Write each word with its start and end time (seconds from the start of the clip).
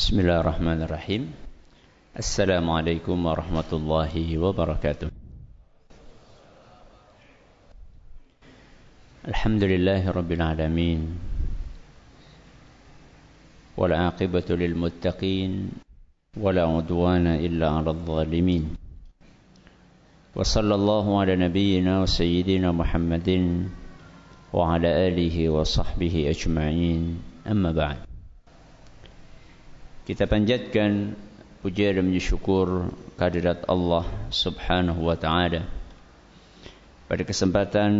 بسم 0.00 0.16
الله 0.20 0.40
الرحمن 0.40 0.80
الرحيم 0.88 1.22
السلام 2.16 2.64
عليكم 2.70 3.16
ورحمة 3.26 3.70
الله 3.72 4.14
وبركاته 4.38 5.08
الحمد 9.28 9.62
لله 9.64 10.02
رب 10.10 10.30
العالمين 10.32 11.00
والعاقبة 13.76 14.48
للمتقين 14.48 15.52
ولا 16.40 16.64
عدوان 16.64 17.26
إلا 17.26 17.68
على 17.68 17.90
الظالمين 17.90 18.64
وصلى 20.36 20.74
الله 20.74 21.20
على 21.20 21.36
نبينا 21.36 21.92
وسيدنا 22.02 22.72
محمد 22.72 23.28
وعلى 24.52 24.88
آله 25.08 25.36
وصحبه 25.48 26.14
أجمعين 26.32 27.02
أما 27.52 27.72
بعد 27.72 28.09
Kita 30.08 30.24
panjatkan 30.24 31.12
puja 31.60 31.92
dan 31.92 32.08
syukur 32.16 32.88
kehadirat 33.20 33.68
Allah 33.68 34.08
Subhanahu 34.32 35.04
wa 35.04 35.16
taala. 35.16 35.68
Pada 37.04 37.22
kesempatan 37.26 37.92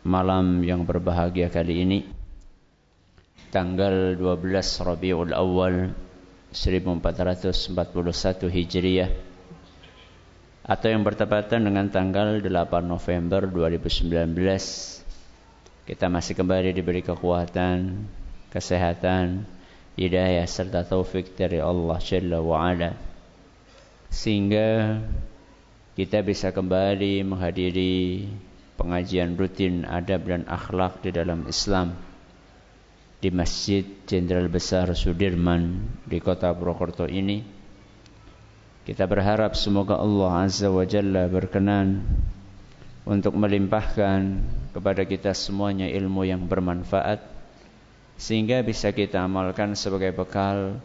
malam 0.00 0.64
yang 0.64 0.88
berbahagia 0.88 1.52
kali 1.52 1.84
ini 1.84 1.98
tanggal 3.52 4.16
12 4.16 4.40
Rabiul 4.80 5.36
Awal 5.36 5.92
1441 6.54 8.48
Hijriah 8.48 9.10
atau 10.64 10.88
yang 10.88 11.04
bertepatan 11.04 11.68
dengan 11.68 11.92
tanggal 11.92 12.40
8 12.40 12.48
November 12.88 13.44
2019 13.44 14.32
kita 15.84 16.08
masih 16.08 16.32
kembali 16.32 16.72
diberi 16.72 17.04
kekuatan, 17.04 18.08
kesehatan, 18.48 19.44
hidayah 19.94 20.46
serta 20.46 20.82
taufik 20.86 21.38
dari 21.38 21.62
Allah 21.62 21.98
Jalla 22.02 22.38
wa'ala. 22.42 22.90
Sehingga 24.10 24.98
kita 25.94 26.22
bisa 26.22 26.50
kembali 26.50 27.22
menghadiri 27.22 28.26
pengajian 28.74 29.38
rutin 29.38 29.86
adab 29.86 30.26
dan 30.26 30.42
akhlak 30.50 31.02
di 31.02 31.10
dalam 31.14 31.46
Islam 31.46 31.94
di 33.22 33.30
Masjid 33.32 33.86
Jenderal 34.04 34.50
Besar 34.50 34.90
Sudirman 34.92 35.80
di 36.04 36.18
kota 36.20 36.52
Purwokerto 36.52 37.08
ini. 37.08 37.40
Kita 38.84 39.08
berharap 39.08 39.56
semoga 39.56 39.96
Allah 39.96 40.44
Azza 40.44 40.68
wa 40.68 40.84
Jalla 40.84 41.24
berkenan 41.24 42.04
untuk 43.08 43.32
melimpahkan 43.32 44.44
kepada 44.76 45.08
kita 45.08 45.32
semuanya 45.32 45.88
ilmu 45.88 46.28
yang 46.28 46.44
bermanfaat 46.44 47.33
sehingga 48.14 48.62
bisa 48.62 48.94
kita 48.94 49.22
amalkan 49.26 49.74
sebagai 49.74 50.14
bekal 50.14 50.78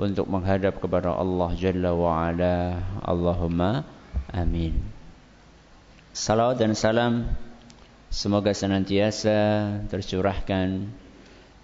untuk 0.00 0.24
menghadap 0.28 0.80
kepada 0.80 1.12
Allah 1.12 1.50
Jalla 1.54 1.92
wa 1.92 2.26
Ala. 2.28 2.80
Allahumma 3.04 3.84
amin. 4.32 4.76
Salawat 6.12 6.60
dan 6.60 6.76
salam 6.76 7.28
semoga 8.12 8.52
senantiasa 8.52 9.36
tercurahkan 9.88 10.88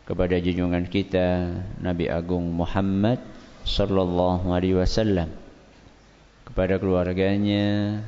kepada 0.09 0.41
junjungan 0.41 0.89
kita 0.89 1.53
Nabi 1.85 2.09
Agung 2.09 2.49
Muhammad 2.57 3.21
sallallahu 3.69 4.49
alaihi 4.49 4.81
wasallam 4.81 5.29
kepada 6.49 6.81
keluarganya, 6.81 8.01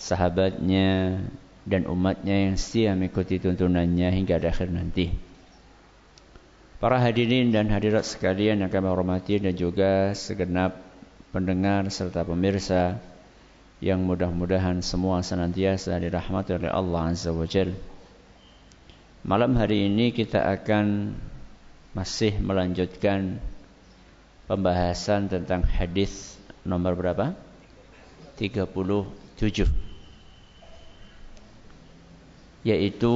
sahabatnya 0.00 1.20
dan 1.68 1.84
umatnya 1.84 2.48
yang 2.48 2.56
setia 2.56 2.96
mengikuti 2.96 3.36
tuntunannya 3.36 4.08
hingga 4.16 4.40
akhir 4.40 4.72
nanti. 4.72 5.29
Para 6.80 6.96
hadirin 6.96 7.52
dan 7.52 7.68
hadirat 7.68 8.08
sekalian 8.08 8.64
yang 8.64 8.72
kami 8.72 8.88
hormati 8.88 9.36
dan 9.36 9.52
juga 9.52 10.16
segenap 10.16 10.80
pendengar 11.28 11.84
serta 11.92 12.24
pemirsa 12.24 12.96
yang 13.84 14.00
mudah-mudahan 14.00 14.80
semua 14.80 15.20
senantiasa 15.20 16.00
dirahmati 16.00 16.56
oleh 16.56 16.72
Allah 16.72 17.12
Azza 17.12 17.36
wa 17.36 17.44
Jal. 17.44 17.76
Malam 19.28 19.60
hari 19.60 19.92
ini 19.92 20.08
kita 20.08 20.40
akan 20.40 21.12
masih 21.92 22.40
melanjutkan 22.40 23.36
pembahasan 24.48 25.28
tentang 25.28 25.60
hadis 25.68 26.40
nomor 26.64 26.96
berapa? 26.96 27.36
37 28.40 29.68
yaitu 32.64 33.12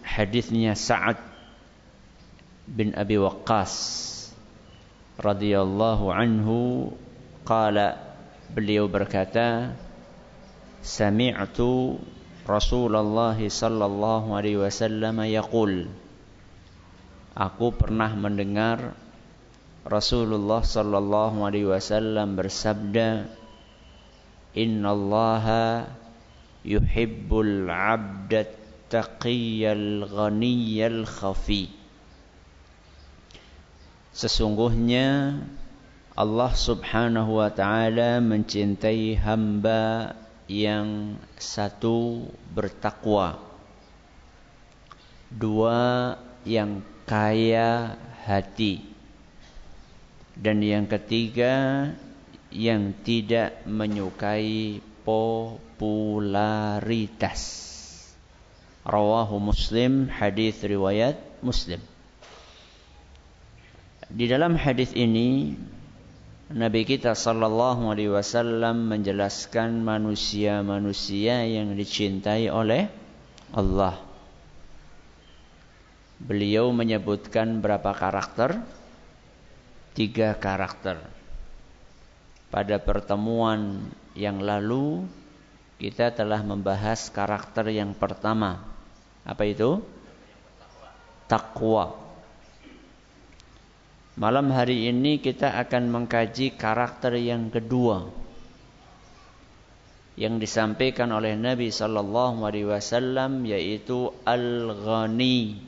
hadisnya 0.00 0.72
Sa'ad 0.72 1.25
bin 2.66 2.90
Abi 2.98 3.14
Waqqas 3.14 3.72
radhiyallahu 5.22 6.10
anhu 6.10 6.90
qala 7.46 7.94
beliau 8.50 8.90
berkata 8.90 9.78
sami'tu 10.82 12.02
Rasulullah 12.46 13.34
sallallahu 13.34 14.34
alaihi 14.34 14.58
wasallam 14.58 15.18
yaqul. 15.26 15.90
Aku 17.34 17.74
pernah 17.74 18.14
mendengar 18.14 18.94
Rasulullah 19.86 20.62
sallallahu 20.62 21.42
alaihi 21.42 21.70
wasallam 21.70 22.34
bersabda 22.34 23.30
Innallaha 24.56 25.90
yuhibbul 26.64 27.68
'abda 27.68 28.48
taqiyyal 28.88 30.08
ghaniyyal 30.08 31.04
khafi 31.04 31.75
Sesungguhnya 34.16 35.36
Allah 36.16 36.52
subhanahu 36.56 37.36
wa 37.36 37.52
ta'ala 37.52 38.16
mencintai 38.24 39.12
hamba 39.20 40.16
yang 40.48 41.20
satu 41.36 42.24
bertakwa 42.48 43.36
Dua 45.28 46.16
yang 46.48 46.80
kaya 47.04 48.00
hati 48.24 48.88
Dan 50.32 50.64
yang 50.64 50.88
ketiga 50.88 51.92
yang 52.48 52.96
tidak 53.04 53.68
menyukai 53.68 54.80
popularitas. 55.04 57.44
Rawahu 58.80 59.36
Muslim 59.44 60.08
hadis 60.08 60.64
riwayat 60.64 61.20
Muslim 61.44 61.84
di 64.06 64.30
dalam 64.30 64.54
hadis 64.54 64.94
ini 64.94 65.58
Nabi 66.46 66.86
kita 66.86 67.18
sallallahu 67.18 67.90
alaihi 67.90 68.14
wasallam 68.14 68.86
menjelaskan 68.86 69.82
manusia-manusia 69.82 71.42
yang 71.42 71.74
dicintai 71.74 72.46
oleh 72.46 72.86
Allah. 73.50 73.98
Beliau 76.22 76.70
menyebutkan 76.70 77.58
berapa 77.58 77.90
karakter? 77.90 78.62
Tiga 79.98 80.38
karakter. 80.38 81.02
Pada 82.46 82.78
pertemuan 82.78 83.90
yang 84.14 84.38
lalu 84.38 85.02
kita 85.82 86.14
telah 86.14 86.46
membahas 86.46 87.10
karakter 87.10 87.74
yang 87.74 87.90
pertama. 87.90 88.62
Apa 89.26 89.50
itu? 89.50 89.82
Takwa. 91.26 92.05
Malam 94.16 94.48
hari 94.48 94.88
ini 94.88 95.20
kita 95.20 95.60
akan 95.60 95.92
mengkaji 95.92 96.56
karakter 96.56 97.20
yang 97.20 97.52
kedua 97.52 98.08
yang 100.16 100.40
disampaikan 100.40 101.12
oleh 101.12 101.36
Nabi 101.36 101.68
sallallahu 101.68 102.40
alaihi 102.48 102.64
wasallam 102.64 103.44
yaitu 103.44 104.08
al-ghani. 104.24 105.60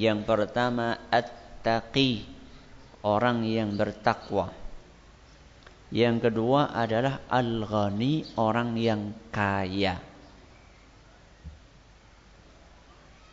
Yang 0.00 0.24
pertama 0.24 0.96
at-taqi, 1.12 2.24
orang 3.04 3.44
yang 3.44 3.76
bertakwa. 3.76 4.48
Yang 5.92 6.32
kedua 6.32 6.72
adalah 6.72 7.20
al-ghani, 7.28 8.24
orang 8.40 8.80
yang 8.80 9.12
kaya. 9.28 10.00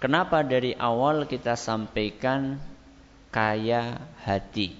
Kenapa 0.03 0.43
dari 0.43 0.75
awal 0.75 1.23
kita 1.31 1.55
sampaikan 1.55 2.72
kaya 3.33 3.97
hati. 4.21 4.77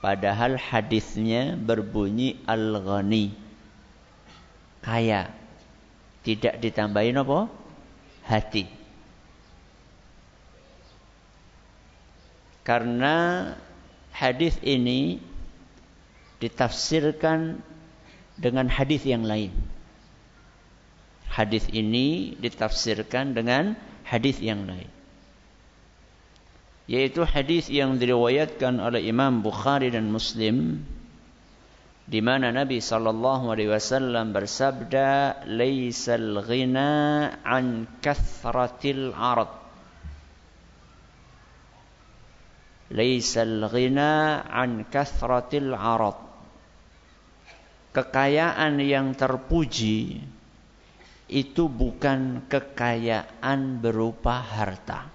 Padahal 0.00 0.56
hadisnya 0.56 1.56
berbunyi 1.56 2.40
al-ghani. 2.48 3.36
Kaya. 4.80 5.28
Tidak 6.24 6.56
ditambahin 6.60 7.20
apa? 7.20 7.52
Hati. 8.24 8.64
Karena 12.64 13.52
hadis 14.08 14.56
ini 14.64 15.20
ditafsirkan 16.40 17.60
dengan 18.40 18.72
hadis 18.72 19.04
yang 19.04 19.28
lain. 19.28 19.52
Hadis 21.28 21.68
ini 21.68 22.32
ditafsirkan 22.40 23.36
dengan 23.36 23.76
hadis 24.08 24.40
yang 24.40 24.64
lain. 24.64 24.88
Yaitu 26.84 27.24
hadis 27.24 27.72
yang 27.72 27.96
diriwayatkan 27.96 28.76
oleh 28.76 29.00
Imam 29.08 29.40
Bukhari 29.40 29.88
dan 29.88 30.12
Muslim 30.12 30.84
di 32.04 32.20
mana 32.20 32.52
Nabi 32.52 32.84
sallallahu 32.84 33.48
alaihi 33.48 33.72
wasallam 33.72 34.36
bersabda 34.36 35.40
laisal 35.48 36.44
ghina 36.44 37.32
an 37.40 37.88
kathratil 38.04 39.16
arad. 39.16 39.48
Laisal 42.92 43.64
ghina 43.72 44.44
an 44.44 44.84
kathratil 44.92 45.72
arad. 45.72 46.20
Kekayaan 47.96 48.76
yang 48.84 49.16
terpuji 49.16 50.20
itu 51.32 51.64
bukan 51.72 52.44
kekayaan 52.52 53.80
berupa 53.80 54.44
harta 54.44 55.13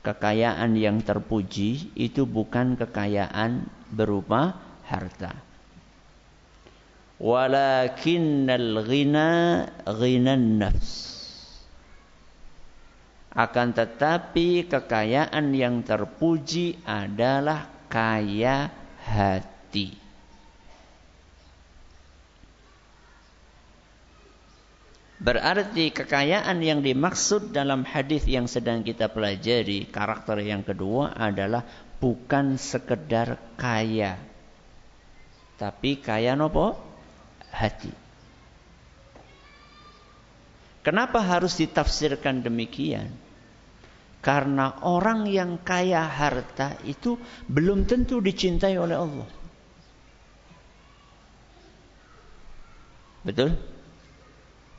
kekayaan 0.00 0.72
yang 0.80 1.04
terpuji 1.04 1.92
itu 1.92 2.24
bukan 2.24 2.76
kekayaan 2.80 3.68
berupa 3.92 4.56
harta. 4.88 5.36
Walakinnal 7.20 8.80
ghina 8.88 9.28
ghinan 9.84 10.56
nafs. 10.56 11.12
Akan 13.30 13.76
tetapi 13.76 14.66
kekayaan 14.66 15.52
yang 15.52 15.84
terpuji 15.84 16.80
adalah 16.82 17.68
kaya 17.86 18.72
hati. 19.04 19.99
Berarti 25.20 25.92
kekayaan 25.92 26.64
yang 26.64 26.80
dimaksud 26.80 27.52
dalam 27.52 27.84
hadis 27.84 28.24
yang 28.24 28.48
sedang 28.48 28.80
kita 28.80 29.12
pelajari, 29.12 29.84
karakter 29.84 30.40
yang 30.40 30.64
kedua 30.64 31.12
adalah 31.12 31.60
bukan 32.00 32.56
sekedar 32.56 33.36
kaya. 33.60 34.16
Tapi 35.60 36.00
kaya 36.00 36.32
nopo? 36.32 36.72
Hati. 37.52 37.92
Kenapa 40.80 41.20
harus 41.20 41.60
ditafsirkan 41.60 42.40
demikian? 42.40 43.12
Karena 44.24 44.80
orang 44.80 45.28
yang 45.28 45.60
kaya 45.60 46.00
harta 46.00 46.80
itu 46.88 47.20
belum 47.44 47.84
tentu 47.84 48.24
dicintai 48.24 48.80
oleh 48.80 48.96
Allah. 48.96 49.28
Betul? 53.20 53.69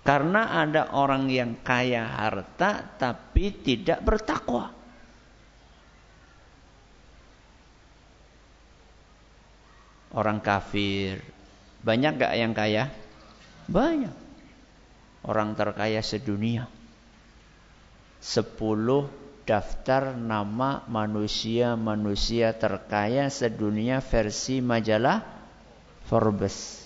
Karena 0.02 0.66
ada 0.66 0.98
orang 0.98 1.30
yang 1.30 1.62
kaya 1.62 2.10
harta 2.10 2.82
tapi 2.98 3.54
tidak 3.54 4.02
bertakwa. 4.02 4.74
Orang 10.12 10.42
kafir. 10.42 11.22
Banyak 11.86 12.18
gak 12.18 12.34
yang 12.34 12.54
kaya? 12.58 12.90
Banyak. 13.70 14.14
Orang 15.22 15.54
terkaya 15.54 16.02
sedunia. 16.02 16.66
Sepuluh 18.18 19.06
daftar 19.46 20.18
nama 20.18 20.86
manusia-manusia 20.90 22.58
terkaya 22.58 23.30
sedunia 23.30 24.02
versi 24.02 24.62
majalah 24.66 25.22
Forbes. 26.10 26.81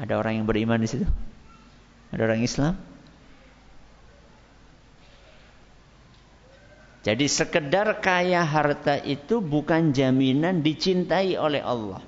Ada 0.00 0.16
orang 0.16 0.40
yang 0.40 0.46
beriman 0.48 0.80
di 0.80 0.88
situ? 0.88 1.04
Ada 2.12 2.22
orang 2.24 2.40
Islam? 2.40 2.74
Jadi 7.02 7.26
sekedar 7.26 7.98
kaya 7.98 8.46
harta 8.46 8.94
itu 9.02 9.42
bukan 9.42 9.90
jaminan 9.90 10.62
dicintai 10.62 11.34
oleh 11.34 11.58
Allah. 11.58 11.98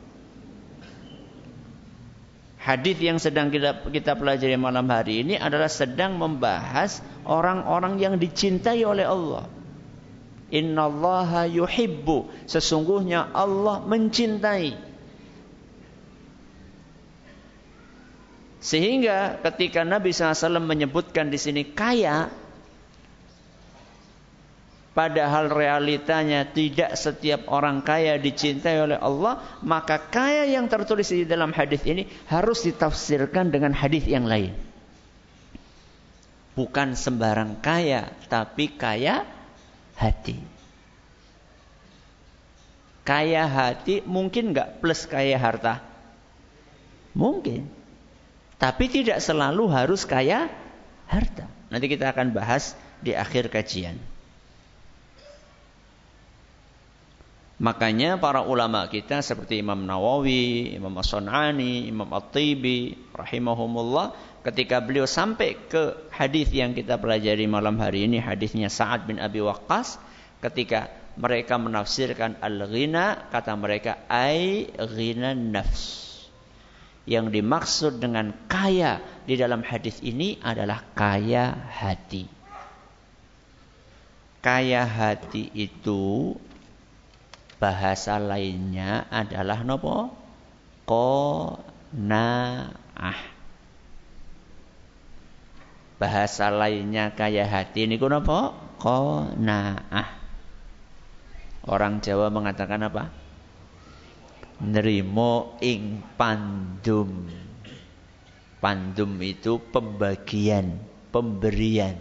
Hadis 2.65 2.97
yang 2.97 3.21
sedang 3.21 3.53
kita, 3.53 3.91
kita 3.93 4.17
pelajari 4.17 4.57
malam 4.57 4.89
hari 4.89 5.21
ini 5.21 5.37
adalah 5.37 5.69
sedang 5.69 6.17
membahas 6.17 7.05
orang-orang 7.29 8.01
yang 8.01 8.15
dicintai 8.17 8.81
oleh 8.89 9.05
Allah. 9.05 9.45
Innallaha 10.49 11.45
yuhibbu. 11.51 12.49
Sesungguhnya 12.49 13.35
Allah 13.35 13.85
mencintai. 13.85 14.94
Sehingga 18.65 19.45
ketika 19.45 19.85
Nabi 19.85 20.09
SAW 20.17 20.57
menyebutkan 20.65 21.29
di 21.29 21.37
sini 21.37 21.69
kaya, 21.77 22.33
padahal 24.97 25.53
realitanya 25.53 26.49
tidak 26.49 26.97
setiap 26.97 27.45
orang 27.53 27.85
kaya 27.85 28.17
dicintai 28.17 28.81
oleh 28.81 28.97
Allah, 28.97 29.45
maka 29.61 30.01
kaya 30.01 30.49
yang 30.49 30.65
tertulis 30.73 31.13
di 31.13 31.29
dalam 31.29 31.53
hadis 31.53 31.85
ini 31.85 32.09
harus 32.25 32.65
ditafsirkan 32.65 33.53
dengan 33.53 33.77
hadis 33.77 34.09
yang 34.09 34.25
lain. 34.25 34.57
Bukan 36.57 36.97
sembarang 36.97 37.61
kaya, 37.61 38.17
tapi 38.33 38.73
kaya 38.73 39.29
hati. 40.01 40.41
Kaya 43.05 43.45
hati 43.45 44.01
mungkin 44.09 44.57
nggak 44.57 44.81
plus 44.81 45.05
kaya 45.05 45.37
harta? 45.37 45.85
Mungkin. 47.13 47.84
Tapi 48.59 48.85
tidak 48.87 49.19
selalu 49.19 49.67
harus 49.71 50.07
kaya 50.07 50.47
harta. 51.11 51.47
Nanti 51.69 51.87
kita 51.91 52.15
akan 52.15 52.31
bahas 52.31 52.79
di 53.03 53.13
akhir 53.13 53.51
kajian. 53.51 53.99
Makanya 57.55 58.19
para 58.19 58.43
ulama 58.43 58.91
kita 58.91 59.23
seperti 59.23 59.63
Imam 59.63 59.87
Nawawi, 59.87 60.75
Imam 60.75 60.91
As-Sun'ani, 60.99 61.87
Imam 61.87 62.11
At-Tibi, 62.11 63.15
rahimahumullah, 63.15 64.11
ketika 64.43 64.83
beliau 64.83 65.07
sampai 65.07 65.55
ke 65.71 66.11
hadis 66.11 66.51
yang 66.51 66.75
kita 66.75 66.99
pelajari 66.99 67.47
malam 67.47 67.79
hari 67.79 68.11
ini, 68.11 68.19
hadisnya 68.19 68.67
Sa'ad 68.67 69.07
bin 69.07 69.23
Abi 69.23 69.39
Waqqas, 69.39 70.03
ketika 70.43 70.91
mereka 71.15 71.55
menafsirkan 71.55 72.43
al-ghina, 72.43 73.31
kata 73.31 73.55
mereka 73.55 74.03
ai 74.11 74.67
ghina 74.75 75.33
nafs 75.39 76.14
yang 77.05 77.29
dimaksud 77.29 78.01
dengan 78.01 78.33
kaya 78.49 79.01
di 79.29 79.37
dalam 79.37 79.61
hadis 79.61 80.01
ini 80.01 80.41
adalah 80.41 80.81
kaya 80.97 81.53
hati. 81.53 82.25
Kaya 84.45 84.85
hati 84.85 85.49
itu 85.57 86.37
bahasa 87.61 88.21
lainnya 88.21 89.09
adalah 89.09 89.65
nopo? 89.65 90.13
Qanaah. 90.85 91.97
Bahasa 95.97 96.53
lainnya 96.53 97.13
kaya 97.17 97.49
hati 97.49 97.89
ini 97.89 97.97
nopo? 97.97 98.53
Qanaah. 98.81 100.09
Orang 101.65 102.05
Jawa 102.05 102.29
mengatakan 102.29 102.85
apa? 102.85 103.24
Nerimo 104.63 105.59
ing 105.59 105.99
pandum. 106.15 107.27
Pandum 108.63 109.19
itu 109.21 109.59
pembagian, 109.59 110.79
pemberian. 111.11 111.99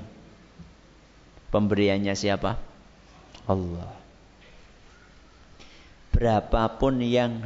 Pemberiannya 1.50 2.16
siapa? 2.16 2.56
Allah. 3.50 3.92
Berapapun 6.14 7.02
yang 7.04 7.42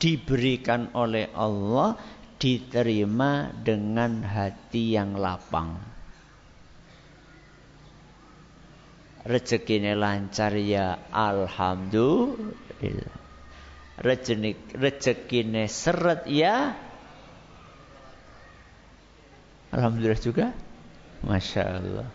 diberikan 0.00 0.88
oleh 0.96 1.28
Allah 1.36 1.96
diterima 2.36 3.48
dengan 3.54 4.20
hati 4.24 4.96
yang 4.98 5.16
lapang. 5.16 5.78
Rezekinya 9.26 9.98
lancar 9.98 10.54
ya 10.54 11.10
alhamdulillah 11.10 13.25
rezekine 14.00 15.68
seret 15.68 16.26
ya. 16.28 16.76
Alhamdulillah 19.72 20.20
juga. 20.20 20.52
Masya 21.24 21.64
Allah 21.64 22.08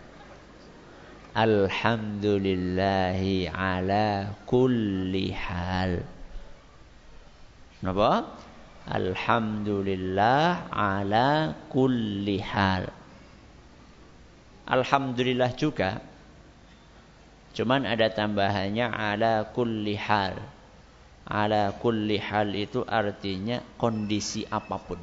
Alhamdulillahi 1.32 3.48
ala 3.48 4.36
kulli 4.44 5.32
hal. 5.32 6.04
Kenapa? 7.80 8.36
Alhamdulillah 8.92 10.68
ala 10.70 11.56
kulli 11.72 12.44
hal. 12.44 12.92
Alhamdulillah 14.68 15.56
juga. 15.56 16.04
Cuman 17.56 17.88
ada 17.88 18.12
tambahannya 18.12 18.92
ala 18.92 19.48
kulli 19.56 19.96
hal 19.96 20.36
ala 21.28 21.74
kulli 21.78 22.18
hal 22.18 22.54
itu 22.54 22.86
artinya 22.86 23.62
kondisi 23.78 24.46
apa 24.50 24.78
pun. 24.82 25.02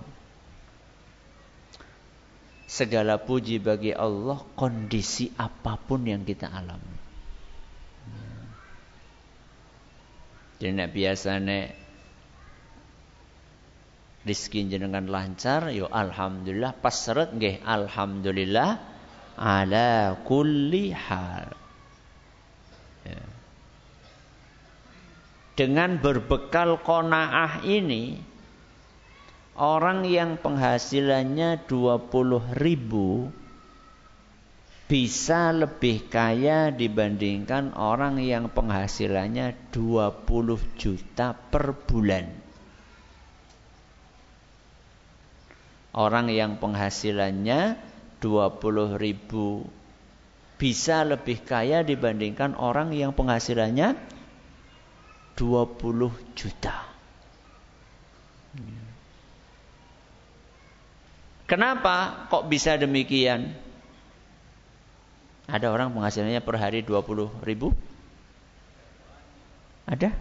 segala 2.69 3.17
puji 3.17 3.65
bagi 3.65 3.97
Allah 3.97 4.45
kondisi 4.53 5.33
apa 5.41 5.81
pun 5.81 6.05
yang 6.05 6.23
kita 6.23 6.53
alami. 6.53 7.01
Jadi 10.61 10.75
nek 10.77 10.91
biasane 10.93 11.59
rizki 14.29 14.69
jenengan 14.69 15.09
lancar, 15.09 15.73
yo 15.73 15.89
alhamdulillah 15.89 16.77
pas 16.77 16.93
seret 16.93 17.33
nggih 17.33 17.65
alhamdulillah 17.65 18.77
ala 19.41 20.21
kulli 20.29 20.93
hal. 20.93 21.49
Dengan 25.59 25.99
berbekal 25.99 26.79
konaah 26.87 27.67
ini 27.67 28.15
Orang 29.59 30.07
yang 30.07 30.39
penghasilannya 30.39 31.67
20 31.67 32.63
ribu 32.63 33.27
bisa 34.87 35.51
lebih 35.51 36.07
kaya 36.07 36.71
dibandingkan 36.71 37.75
orang 37.75 38.23
yang 38.23 38.55
penghasilannya 38.55 39.75
20 39.75 40.79
juta 40.79 41.35
per 41.35 41.75
bulan. 41.75 42.31
Orang 45.91 46.31
yang 46.31 46.63
penghasilannya 46.63 47.83
20 48.23 48.95
ribu 48.95 49.67
bisa 50.55 51.03
lebih 51.03 51.43
kaya 51.43 51.83
dibandingkan 51.83 52.55
orang 52.55 52.95
yang 52.95 53.11
penghasilannya 53.11 53.99
20 55.39 56.35
juta. 56.35 56.83
Kenapa 61.47 62.27
kok 62.27 62.51
bisa 62.51 62.75
demikian? 62.75 63.55
Ada 65.49 65.73
orang 65.73 65.95
penghasilannya 65.95 66.43
per 66.45 66.61
hari 66.61 66.85
20 66.85 67.41
ribu? 67.47 67.73
Ada? 69.89 70.13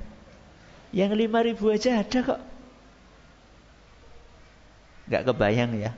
Yang 0.95 1.11
5 1.27 1.47
ribu 1.51 1.65
aja 1.73 1.99
ada 1.99 2.19
kok. 2.23 2.41
Gak 5.11 5.25
kebayang 5.27 5.75
ya. 5.75 5.91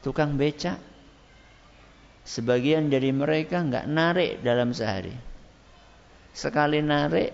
Tukang 0.00 0.40
beca. 0.40 0.80
Sebagian 2.24 2.88
dari 2.88 3.12
mereka 3.12 3.60
nggak 3.60 3.88
narik 3.88 4.40
dalam 4.40 4.72
sehari. 4.72 5.27
Sekali 6.34 6.82
narik 6.84 7.32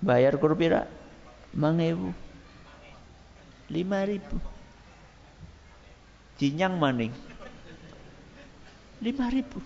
bayar 0.00 0.36
kurpira 0.40 0.88
mangewu. 1.54 2.10
Lima 3.70 4.02
ribu. 4.02 4.36
Jinyang 6.40 6.74
maning. 6.80 7.12
Lima 9.04 9.26
ribu. 9.30 9.60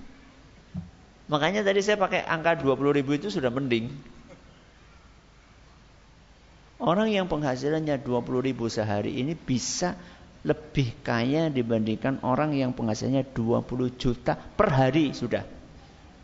Makanya 1.24 1.64
tadi 1.64 1.80
saya 1.80 1.96
pakai 1.96 2.20
angka 2.20 2.60
20 2.60 2.98
ribu 3.00 3.16
itu 3.16 3.32
sudah 3.32 3.48
mending. 3.48 3.88
Orang 6.84 7.08
yang 7.08 7.32
penghasilannya 7.32 7.96
20 8.04 8.44
ribu 8.44 8.68
sehari 8.68 9.16
ini 9.16 9.32
bisa 9.32 9.96
lebih 10.44 11.00
kaya 11.00 11.48
dibandingkan 11.48 12.20
orang 12.20 12.52
yang 12.52 12.76
penghasilannya 12.76 13.32
20 13.32 13.96
juta 13.96 14.36
per 14.36 14.68
hari 14.68 15.16
sudah. 15.16 15.40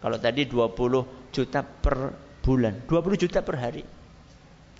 Kalau 0.05 0.19
tadi 0.21 0.45
20 0.45 1.33
juta 1.33 1.65
per 1.65 1.97
bulan, 2.41 2.81
20 2.89 3.23
juta 3.23 3.41
per 3.45 3.57
hari. 3.61 3.83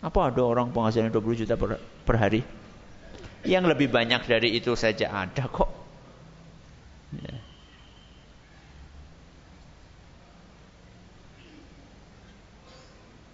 Apa 0.01 0.33
ada 0.33 0.41
orang 0.41 0.73
penghasilannya 0.73 1.13
20 1.13 1.41
juta 1.45 1.55
per, 1.61 1.77
per 1.79 2.17
hari? 2.17 2.41
Yang 3.45 3.65
lebih 3.77 3.89
banyak 3.93 4.25
dari 4.25 4.57
itu 4.57 4.73
saja 4.77 5.13
ada 5.13 5.45
kok. 5.49 5.71
Ya. 7.21 7.37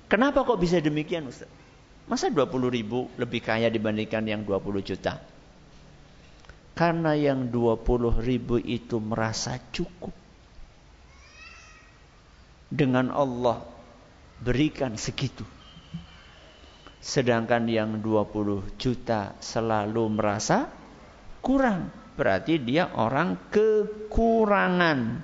Kenapa 0.06 0.46
kok 0.46 0.62
bisa 0.62 0.78
demikian 0.78 1.26
Ustaz? 1.26 1.50
Masa 2.06 2.30
20 2.30 2.70
ribu 2.70 3.10
lebih 3.18 3.42
kaya 3.42 3.66
dibandingkan 3.66 4.22
yang 4.22 4.46
20 4.46 4.78
juta? 4.86 5.18
Karena 6.78 7.18
yang 7.18 7.50
20 7.50 8.22
ribu 8.22 8.62
itu 8.62 9.02
merasa 9.02 9.58
cukup. 9.74 10.14
Dengan 12.70 13.10
Allah 13.10 13.75
berikan 14.40 14.94
segitu. 15.00 15.44
Sedangkan 17.00 17.70
yang 17.70 18.02
20 18.02 18.76
juta 18.80 19.38
selalu 19.38 20.10
merasa 20.10 20.66
kurang. 21.38 21.92
Berarti 22.16 22.58
dia 22.58 22.90
orang 22.96 23.52
kekurangan. 23.52 25.20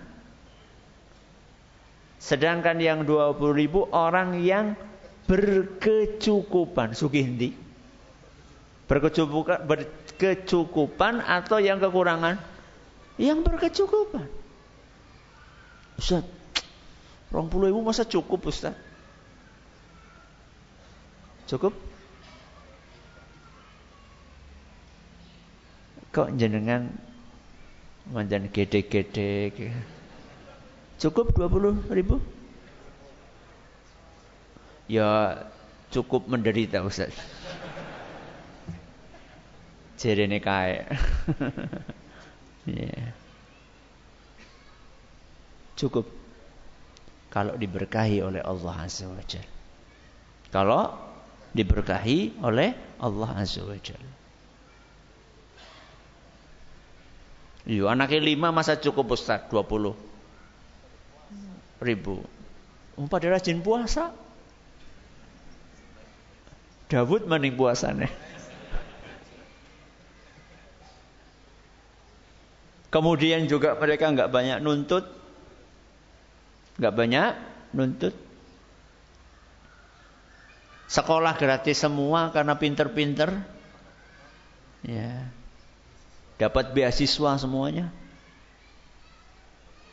Sedangkan 2.23 2.79
yang 2.79 3.03
20 3.03 3.35
ribu 3.57 3.89
orang 3.91 4.39
yang 4.45 4.79
berkecukupan. 5.27 6.95
Sugihndi. 6.95 7.57
Berkecukupan, 8.87 9.67
berkecukupan 9.67 11.25
atau 11.25 11.59
yang 11.59 11.81
kekurangan? 11.81 12.39
Yang 13.17 13.39
berkecukupan. 13.43 14.29
Ustaz, 15.97 16.23
20 17.33 17.73
ribu 17.73 17.81
masa 17.83 18.05
cukup 18.05 18.47
Ustaz? 18.47 18.92
Cukup? 21.51 21.75
Kok 26.13 26.29
jenengan 26.37 26.93
manjan 28.13 28.53
gede-gede 28.53 29.49
Cukup 31.01 31.35
20 31.35 31.89
ribu? 31.91 32.21
Ya 34.87 35.41
cukup 35.89 36.29
menderita 36.29 36.85
Ustaz. 36.85 37.17
Jerene 39.99 40.43
kae. 40.43 40.85
yeah. 42.69 43.15
Cukup 45.79 46.07
kalau 47.33 47.57
diberkahi 47.57 48.21
oleh 48.21 48.45
Allah 48.45 48.85
Azza 48.85 49.09
wa 49.09 49.23
Jalla. 49.25 49.49
Kalau 50.53 51.12
diberkahi 51.53 52.41
oleh 52.41 52.73
Allah 53.01 53.31
Azza 53.37 53.61
wa 53.65 53.77
Jalla. 53.77 54.13
Iya, 57.63 57.95
anaknya 57.95 58.21
lima 58.35 58.51
masa 58.51 58.75
cukup 58.75 59.15
Ustaz 59.15 59.47
20 59.47 59.95
ribu. 61.79 62.27
Umpat 62.99 63.23
rajin 63.25 63.63
puasa. 63.63 64.11
Dawud 66.91 67.25
maning 67.25 67.57
puasanya. 67.57 68.11
Kemudian 72.93 73.49
juga 73.49 73.73
mereka 73.81 74.13
nggak 74.13 74.29
banyak 74.29 74.59
nuntut, 74.61 75.09
nggak 76.77 76.93
banyak 76.93 77.33
nuntut. 77.73 78.13
Sekolah 80.93 81.33
gratis 81.41 81.81
semua 81.81 82.29
karena 82.37 82.53
pinter-pinter. 82.53 83.33
Ya. 84.85 85.25
Dapat 86.37 86.77
beasiswa 86.77 87.41
semuanya. 87.41 87.89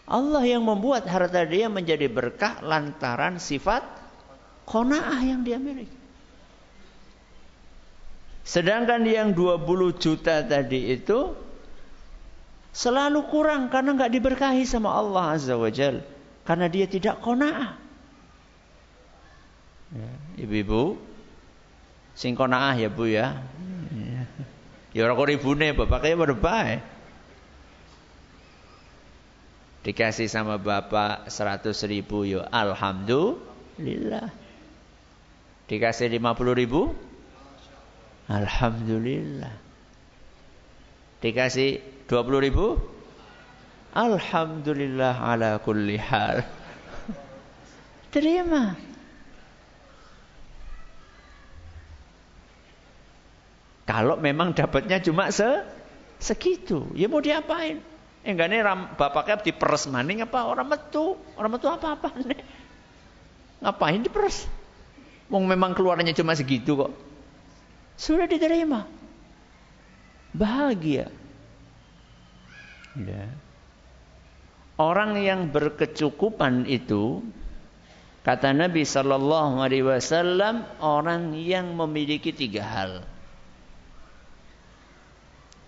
Allah 0.04 0.44
yang 0.44 0.66
membuat 0.68 1.08
harta 1.08 1.46
dia 1.48 1.72
menjadi 1.72 2.12
berkah 2.12 2.60
lantaran 2.60 3.40
sifat 3.40 3.86
kona'ah 4.68 5.24
yang 5.24 5.40
dia 5.46 5.56
miliki. 5.56 5.96
Sedangkan 8.44 9.06
yang 9.08 9.32
20 9.32 10.04
juta 10.04 10.44
tadi 10.44 11.00
itu 11.00 11.32
selalu 12.76 13.24
kurang 13.30 13.72
karena 13.72 13.96
nggak 13.96 14.12
diberkahi 14.20 14.68
sama 14.68 14.92
Allah 15.00 15.38
Azza 15.38 15.56
wa 15.56 15.70
Jal. 15.72 16.04
Karena 16.44 16.68
dia 16.68 16.90
tidak 16.90 17.22
kona'ah. 17.24 17.89
Ya, 19.90 20.10
ibu-ibu 20.46 21.02
sing 22.14 22.38
konaah 22.38 22.78
ya 22.78 22.90
Bu 22.94 23.10
ya. 23.10 23.42
Ya 24.90 25.06
ora 25.06 25.14
kok 25.14 25.30
ribune 25.30 25.74
bapaknya 25.74 26.18
pada 26.18 26.36
baik. 26.38 26.82
Dikasih 29.86 30.28
sama 30.28 30.60
bapak 30.60 31.32
seratus 31.32 31.86
ribu 31.88 32.26
yo 32.28 32.42
ya 32.42 32.52
alhamdulillah. 32.52 34.28
Dikasih 35.70 36.10
lima 36.10 36.34
puluh 36.34 36.58
ribu 36.58 36.94
Alhamdulillah. 38.30 39.54
Dikasih 41.22 41.82
dua 42.06 42.22
puluh 42.22 42.42
ribu 42.42 42.78
Alhamdulillah 43.94 45.18
ala 45.18 45.58
kulli 45.62 45.98
hal. 45.98 46.46
Terima. 48.14 48.89
Kalau 53.90 54.22
memang 54.22 54.54
dapatnya 54.54 55.02
cuma 55.02 55.34
se 55.34 55.66
Segitu. 56.20 56.84
Ya 57.00 57.08
mau 57.08 57.24
diapain? 57.24 57.80
Enggak 58.28 58.52
nih 58.52 58.60
bapaknya 59.00 59.40
diperes 59.40 59.88
maning 59.88 60.20
apa 60.20 60.44
orang 60.44 60.68
metu? 60.68 61.16
Orang 61.40 61.56
metu 61.56 61.72
apa-apa 61.72 62.12
nih? 62.20 62.44
Ngapain 63.64 64.04
diperes? 64.04 64.44
Mau 65.32 65.40
memang 65.40 65.72
keluarnya 65.72 66.12
cuma 66.12 66.36
segitu 66.36 66.76
kok. 66.76 66.92
Sudah 67.96 68.28
diterima. 68.28 68.84
Bahagia. 70.36 71.08
Ya. 73.00 73.26
Orang 74.76 75.16
yang 75.24 75.56
berkecukupan 75.56 76.68
itu 76.68 77.24
kata 78.28 78.52
Nabi 78.52 78.84
Shallallahu 78.84 79.64
Alaihi 79.64 79.88
Wasallam 79.88 80.68
orang 80.84 81.32
yang 81.40 81.72
memiliki 81.76 82.36
tiga 82.36 82.64
hal. 82.64 82.92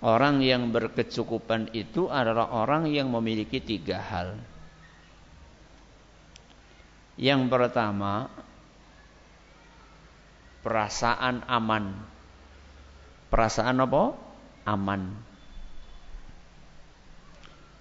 Orang 0.01 0.41
yang 0.41 0.73
berkecukupan 0.73 1.77
itu 1.77 2.09
adalah 2.09 2.49
orang 2.49 2.89
yang 2.89 3.13
memiliki 3.13 3.61
tiga 3.61 4.01
hal. 4.01 4.33
Yang 7.21 7.53
pertama, 7.53 8.33
perasaan 10.65 11.45
aman. 11.45 11.93
Perasaan 13.29 13.77
apa? 13.77 14.17
Aman. 14.65 15.21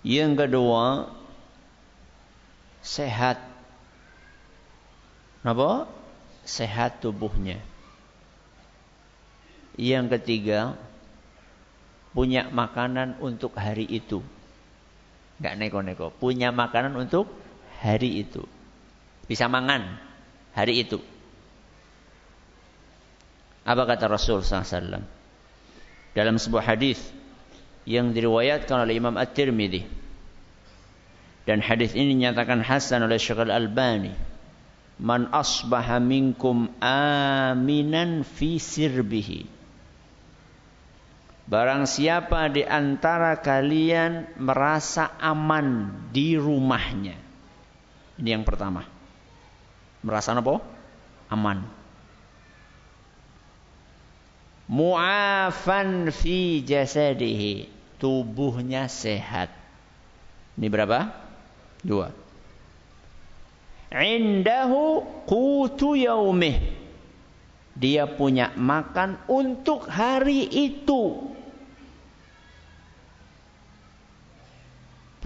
Yang 0.05 0.45
kedua, 0.45 1.09
sehat. 2.85 3.41
Apa? 5.41 5.89
Sehat 6.45 7.01
tubuhnya. 7.01 7.65
Yang 9.81 10.21
ketiga, 10.21 10.77
punya 12.11 12.51
makanan 12.51 13.19
untuk 13.23 13.55
hari 13.55 13.87
itu. 13.87 14.23
Enggak 15.41 15.55
neko-neko, 15.57 16.07
punya 16.13 16.53
makanan 16.53 16.99
untuk 16.99 17.31
hari 17.81 18.21
itu. 18.21 18.45
Bisa 19.31 19.47
mangan 19.47 19.97
hari 20.53 20.85
itu. 20.85 20.99
Apa 23.65 23.87
kata 23.87 24.11
Rasul 24.11 24.43
SAW? 24.43 25.07
Dalam 26.11 26.37
sebuah 26.37 26.65
hadis 26.75 26.99
yang 27.87 28.11
diriwayatkan 28.11 28.85
oleh 28.85 28.99
Imam 28.99 29.15
At-Tirmidzi. 29.15 29.87
Dan 31.47 31.63
hadis 31.65 31.95
ini 31.97 32.19
dinyatakan 32.19 32.61
hasan 32.61 33.07
oleh 33.07 33.17
Syekh 33.17 33.47
Al-Albani. 33.47 34.13
Man 35.01 35.33
asbaha 35.33 35.97
minkum 36.03 36.69
aminan 36.85 38.27
fi 38.27 38.61
sirbihi 38.61 39.60
Barang 41.51 41.83
siapa 41.83 42.47
di 42.47 42.63
antara 42.63 43.35
kalian 43.43 44.39
merasa 44.39 45.19
aman 45.19 45.91
di 46.15 46.39
rumahnya. 46.39 47.19
Ini 48.23 48.39
yang 48.39 48.47
pertama. 48.47 48.87
Merasa 50.07 50.31
apa? 50.31 50.63
Aman. 51.27 51.67
Mu'afan 54.71 56.15
fi 56.15 56.63
jasadihi. 56.63 57.67
Tubuhnya 57.99 58.87
sehat. 58.87 59.51
Ini 60.55 60.71
berapa? 60.71 61.11
Dua. 61.83 62.15
Indahu 63.91 65.03
qutu 65.27 65.99
yaumih. 65.99 66.79
Dia 67.75 68.07
punya 68.07 68.55
makan 68.55 69.19
untuk 69.27 69.91
hari 69.91 70.47
itu. 70.47 71.40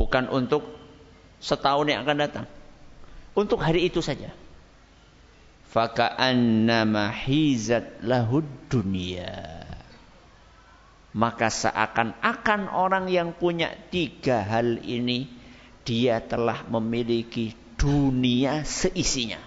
Bukan 0.04 0.28
untuk 0.28 0.68
setahun 1.40 1.88
yang 1.88 2.04
akan 2.04 2.18
datang. 2.20 2.46
Untuk 3.32 3.56
hari 3.64 3.88
itu 3.88 4.04
saja. 4.04 4.28
Faka'annama 5.72 7.08
hizat 7.08 8.04
lahud 8.04 8.44
dunia. 8.68 9.64
Maka 11.16 11.48
seakan-akan 11.48 12.68
orang 12.68 13.08
yang 13.08 13.32
punya 13.32 13.72
tiga 13.88 14.44
hal 14.44 14.76
ini, 14.84 15.24
dia 15.88 16.20
telah 16.20 16.68
memiliki 16.68 17.56
dunia 17.80 18.60
seisinya. 18.68 19.40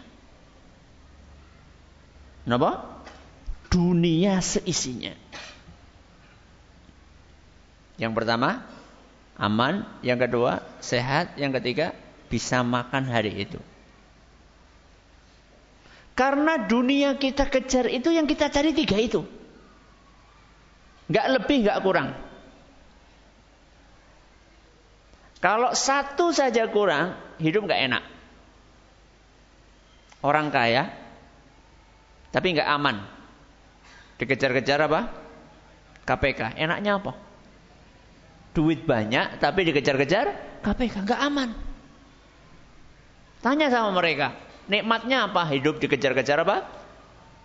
Kenapa? 2.50 2.98
Dunia 3.70 4.42
seisinya. 4.42 5.14
Yang 8.02 8.14
pertama, 8.16 8.64
aman. 9.38 9.86
Yang 10.02 10.28
kedua, 10.28 10.66
sehat. 10.82 11.38
Yang 11.38 11.62
ketiga, 11.62 11.94
bisa 12.28 12.66
makan 12.66 13.08
hari 13.08 13.48
itu. 13.48 13.62
Karena 16.18 16.58
dunia 16.66 17.14
kita 17.22 17.46
kejar 17.46 17.86
itu 17.94 18.10
yang 18.10 18.26
kita 18.26 18.50
cari 18.50 18.74
tiga 18.74 18.98
itu. 18.98 19.22
Gak 21.08 21.28
lebih, 21.30 21.70
gak 21.70 21.82
kurang. 21.86 22.10
Kalau 25.38 25.78
satu 25.78 26.34
saja 26.34 26.66
kurang, 26.74 27.14
hidup 27.38 27.70
gak 27.70 27.82
enak. 27.86 28.04
Orang 30.26 30.50
kaya, 30.50 30.90
tapi 32.34 32.58
gak 32.58 32.66
aman. 32.66 33.06
Dikejar-kejar 34.18 34.90
apa? 34.90 35.14
KPK. 36.10 36.58
Enaknya 36.58 36.98
apa? 36.98 37.27
Duit 38.58 38.82
banyak 38.90 39.38
tapi 39.38 39.70
dikejar-kejar 39.70 40.26
KPK 40.66 41.06
nggak 41.06 41.22
aman. 41.22 41.50
Tanya 43.46 43.70
sama 43.70 43.94
mereka, 43.94 44.34
nikmatnya 44.66 45.30
apa 45.30 45.46
hidup 45.54 45.78
dikejar-kejar 45.78 46.42
apa? 46.42 46.66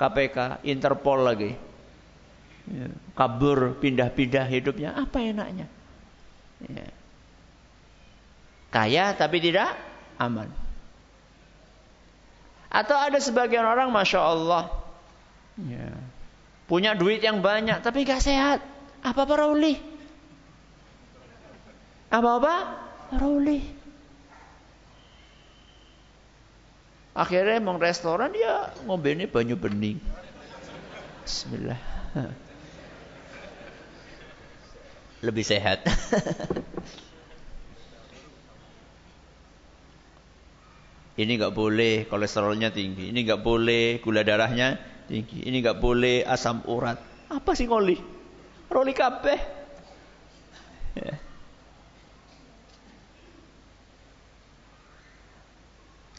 KPK, 0.01 0.65
Interpol 0.65 1.21
lagi. 1.21 1.53
Ya, 2.63 2.89
kabur, 3.13 3.77
pindah-pindah 3.77 4.49
hidupnya, 4.49 4.97
apa 4.97 5.21
enaknya? 5.21 5.69
Ya. 6.65 6.89
Kaya 8.73 9.13
tapi 9.13 9.45
tidak 9.45 9.77
aman. 10.17 10.49
Atau 12.73 12.97
ada 12.97 13.21
sebagian 13.21 13.69
orang, 13.69 13.93
masya 13.93 14.21
Allah, 14.25 14.73
ya. 15.61 15.93
punya 16.65 16.97
duit 16.97 17.21
yang 17.21 17.45
banyak 17.45 17.85
tapi 17.85 18.09
gak 18.09 18.25
sehat. 18.25 18.65
Apa 19.05 19.29
peroleh? 19.29 19.92
Apa-apa? 22.13 22.55
Roli. 23.17 23.65
Akhirnya 27.17 27.57
mau 27.65 27.81
restoran 27.81 28.37
dia 28.37 28.69
ini 28.85 29.25
banyu 29.25 29.57
bening. 29.57 29.97
Bismillah. 31.25 31.81
Lebih 35.25 35.45
sehat. 35.45 35.89
ini 41.23 41.33
nggak 41.37 41.55
boleh 41.57 42.05
kolesterolnya 42.13 42.73
tinggi, 42.77 43.09
ini 43.09 43.25
nggak 43.25 43.41
boleh 43.41 44.01
gula 44.05 44.21
darahnya 44.21 44.77
tinggi, 45.09 45.49
ini 45.49 45.65
nggak 45.65 45.81
boleh 45.81 46.29
asam 46.29 46.61
urat. 46.69 47.01
Apa 47.33 47.57
sih 47.57 47.69
ngoli? 47.69 47.97
Roli 48.69 48.93
kabeh. 48.93 49.41
Ya. 50.97 51.32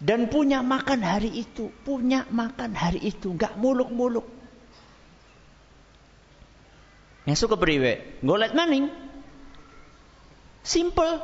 Dan 0.03 0.27
punya 0.27 0.59
makan 0.59 0.99
hari 0.99 1.31
itu, 1.31 1.71
punya 1.87 2.27
makan 2.27 2.75
hari 2.75 2.99
itu, 3.07 3.31
nggak 3.31 3.55
muluk-muluk. 3.55 4.27
Yang 7.23 7.47
suka 7.47 7.55
beriwe, 7.55 8.19
golet 8.19 8.51
maning. 8.51 8.91
Simple. 10.59 11.23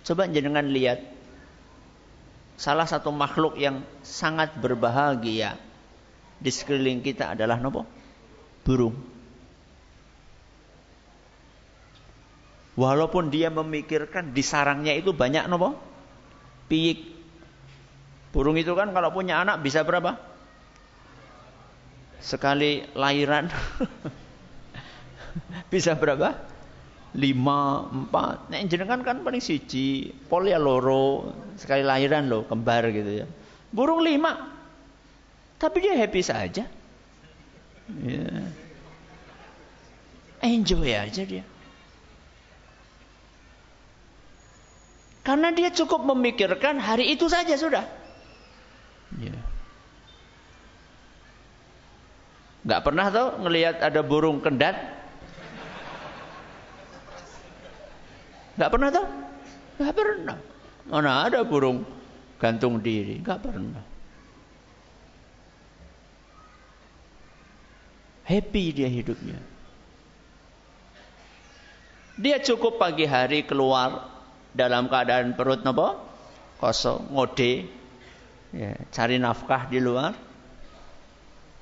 Coba 0.00 0.32
jenengan 0.32 0.64
lihat. 0.64 1.04
Salah 2.56 2.88
satu 2.88 3.12
makhluk 3.12 3.56
yang 3.60 3.84
sangat 4.00 4.56
berbahagia 4.56 5.60
di 6.40 6.48
sekeliling 6.48 7.04
kita 7.04 7.36
adalah 7.36 7.60
nopo? 7.60 7.84
Burung. 8.64 8.96
Walaupun 12.80 13.28
dia 13.28 13.52
memikirkan 13.52 14.32
di 14.32 14.40
sarangnya 14.40 14.96
itu 14.96 15.12
banyak 15.12 15.44
nopo? 15.52 15.76
Piyik. 16.64 17.12
Burung 18.32 18.56
itu 18.56 18.72
kan 18.72 18.88
kalau 18.96 19.12
punya 19.12 19.44
anak 19.44 19.60
bisa 19.60 19.84
berapa? 19.84 20.16
Sekali 22.24 22.88
lahiran. 22.96 23.52
bisa 25.72 25.92
berapa? 25.92 26.32
Lima, 27.20 27.84
empat. 27.84 28.48
Nah, 28.48 28.64
jenengan 28.64 29.04
kan 29.04 29.20
paling 29.20 29.44
siji. 29.44 30.16
Pol 30.30 30.48
ya 30.48 30.56
loro. 30.56 31.36
Sekali 31.60 31.84
lahiran 31.84 32.32
loh, 32.32 32.48
kembar 32.48 32.88
gitu 32.96 33.12
ya. 33.12 33.26
Burung 33.68 34.00
lima. 34.00 34.56
Tapi 35.60 35.76
dia 35.84 36.00
happy 36.00 36.22
saja. 36.24 36.64
Ya. 38.00 38.24
Enjoy 40.40 40.96
aja 40.96 41.22
dia. 41.28 41.44
Karena 45.30 45.54
dia 45.54 45.70
cukup 45.70 46.10
memikirkan 46.10 46.82
hari 46.82 47.14
itu 47.14 47.30
saja 47.30 47.54
sudah. 47.54 47.86
Ya. 49.14 49.38
Gak 52.66 52.82
pernah 52.82 53.06
tau 53.14 53.38
ngelihat 53.38 53.78
ada 53.78 54.02
burung 54.02 54.42
kendat? 54.42 54.74
Gak 58.58 58.74
pernah 58.74 58.90
tau? 58.90 59.06
Gak 59.78 59.94
pernah. 59.94 60.38
Mana 60.90 61.30
ada 61.30 61.46
burung 61.46 61.86
gantung 62.42 62.82
diri? 62.82 63.22
Gak 63.22 63.38
pernah. 63.38 63.86
Happy 68.26 68.74
dia 68.74 68.90
hidupnya. 68.90 69.38
Dia 72.18 72.42
cukup 72.42 72.82
pagi 72.82 73.06
hari 73.06 73.46
keluar 73.46 74.18
dalam 74.54 74.90
keadaan 74.90 75.38
perut 75.38 75.62
nopo 75.62 76.10
kosong, 76.60 77.16
ngode, 77.16 77.64
ya, 78.52 78.76
cari 78.92 79.16
nafkah 79.16 79.66
di 79.72 79.80
luar. 79.80 80.12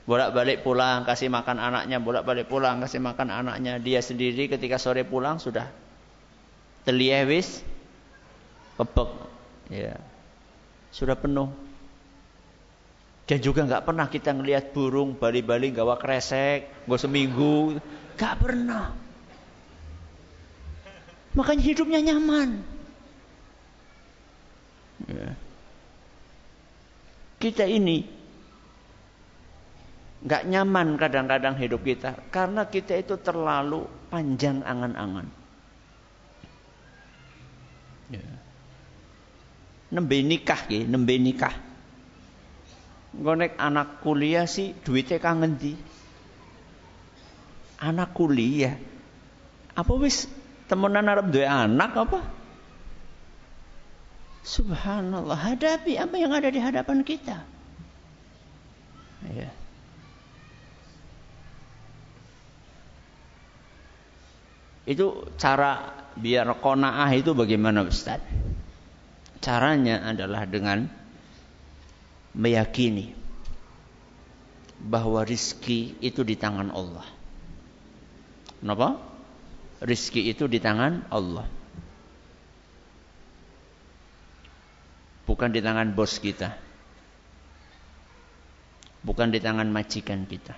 Bolak-balik 0.09 0.64
pulang, 0.64 1.05
kasih 1.05 1.29
makan 1.29 1.61
anaknya, 1.61 2.01
bolak-balik 2.01 2.48
pulang, 2.48 2.81
kasih 2.83 2.98
makan 2.98 3.29
anaknya. 3.29 3.77
Dia 3.79 4.01
sendiri 4.03 4.48
ketika 4.51 4.81
sore 4.81 5.05
pulang 5.05 5.37
sudah 5.38 5.68
teliewis, 6.83 7.61
kebek, 8.81 9.11
ya, 9.68 10.01
sudah 10.90 11.14
penuh. 11.14 11.53
Dan 13.29 13.38
juga 13.44 13.68
nggak 13.68 13.85
pernah 13.85 14.09
kita 14.09 14.33
ngelihat 14.33 14.72
burung 14.72 15.12
bali-bali 15.12 15.77
gawa 15.77 16.01
kresek, 16.01 16.88
gue 16.88 16.98
seminggu, 16.98 17.77
nggak 18.16 18.35
pernah. 18.40 18.96
Makanya 21.37 21.62
hidupnya 21.62 22.01
nyaman. 22.01 22.77
Ya. 25.06 25.30
Kita 27.38 27.62
ini 27.62 28.02
nggak 30.18 30.50
nyaman 30.50 30.98
kadang-kadang 30.98 31.54
hidup 31.54 31.87
kita 31.87 32.18
karena 32.34 32.66
kita 32.66 32.98
itu 32.98 33.14
terlalu 33.22 33.87
panjang 34.11 34.66
angan-angan. 34.66 35.26
Ya. 38.11 38.26
Nembe 39.94 40.18
nikah 40.26 40.66
ya, 40.66 40.82
nembe 40.82 41.14
nikah. 41.22 41.54
Ngonek 43.14 43.56
anak 43.56 44.02
kuliah 44.02 44.44
sih 44.44 44.74
duitnya 44.82 45.22
kangen 45.22 45.54
di. 45.56 45.72
Anak 47.78 48.11
kuliah. 48.11 48.74
Apa 49.78 49.92
wis 49.94 50.26
temenan 50.66 51.06
Arab 51.06 51.30
dua 51.30 51.70
anak 51.70 51.94
apa? 51.94 52.20
Subhanallah, 54.48 55.37
hadapi 55.37 56.00
apa 56.00 56.16
yang 56.16 56.32
ada 56.32 56.48
di 56.48 56.56
hadapan 56.56 57.04
kita. 57.04 57.44
Ya. 59.28 59.52
Itu 64.88 65.28
cara 65.37 65.92
biar 66.16 66.48
kona'ah 66.64 67.12
itu 67.12 67.37
bagaimana 67.37 67.84
Ustaz? 67.84 68.24
Caranya 69.44 70.08
adalah 70.08 70.48
dengan 70.48 70.88
meyakini 72.32 73.12
bahwa 74.80 75.28
rizki 75.28 75.92
itu 76.00 76.24
di 76.24 76.40
tangan 76.40 76.72
Allah. 76.72 77.04
Kenapa? 78.64 79.08
rizki 79.82 80.26
itu 80.26 80.50
di 80.50 80.58
tangan 80.58 81.06
Allah. 81.11 81.46
Bukan 85.28 85.52
di 85.52 85.60
tangan 85.60 85.92
bos 85.92 86.16
kita. 86.16 86.56
Bukan 89.04 89.28
di 89.28 89.44
tangan 89.44 89.68
majikan 89.68 90.24
kita. 90.24 90.56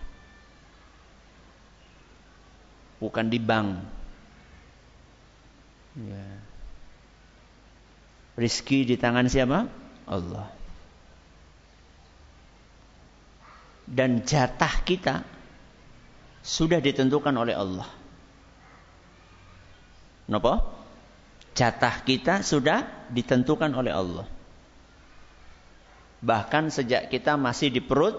Bukan 3.03 3.27
di 3.27 3.43
bank. 3.43 3.69
Ya. 5.99 6.27
Rizki 8.39 8.87
di 8.87 8.95
tangan 8.95 9.27
siapa? 9.27 9.67
Allah. 10.07 10.47
Dan 13.91 14.23
jatah 14.23 14.87
kita 14.87 15.27
sudah 16.47 16.79
ditentukan 16.79 17.35
oleh 17.35 17.59
Allah. 17.59 17.91
Napa? 20.31 20.63
Jatah 21.59 22.07
kita 22.07 22.47
sudah 22.47 23.11
ditentukan 23.11 23.75
oleh 23.75 23.91
Allah. 23.91 24.31
Bahkan 26.21 26.69
sejak 26.69 27.09
kita 27.09 27.41
masih 27.41 27.73
di 27.73 27.81
perut 27.81 28.17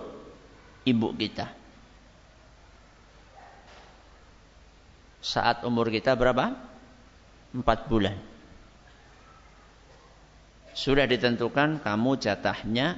ibu 0.89 1.13
kita. 1.13 1.53
Saat 5.21 5.61
umur 5.69 5.93
kita 5.93 6.17
berapa? 6.17 6.57
Empat 7.53 7.85
bulan. 7.85 8.17
Sudah 10.73 11.05
ditentukan 11.05 11.83
kamu 11.85 12.11
jatahnya 12.17 12.97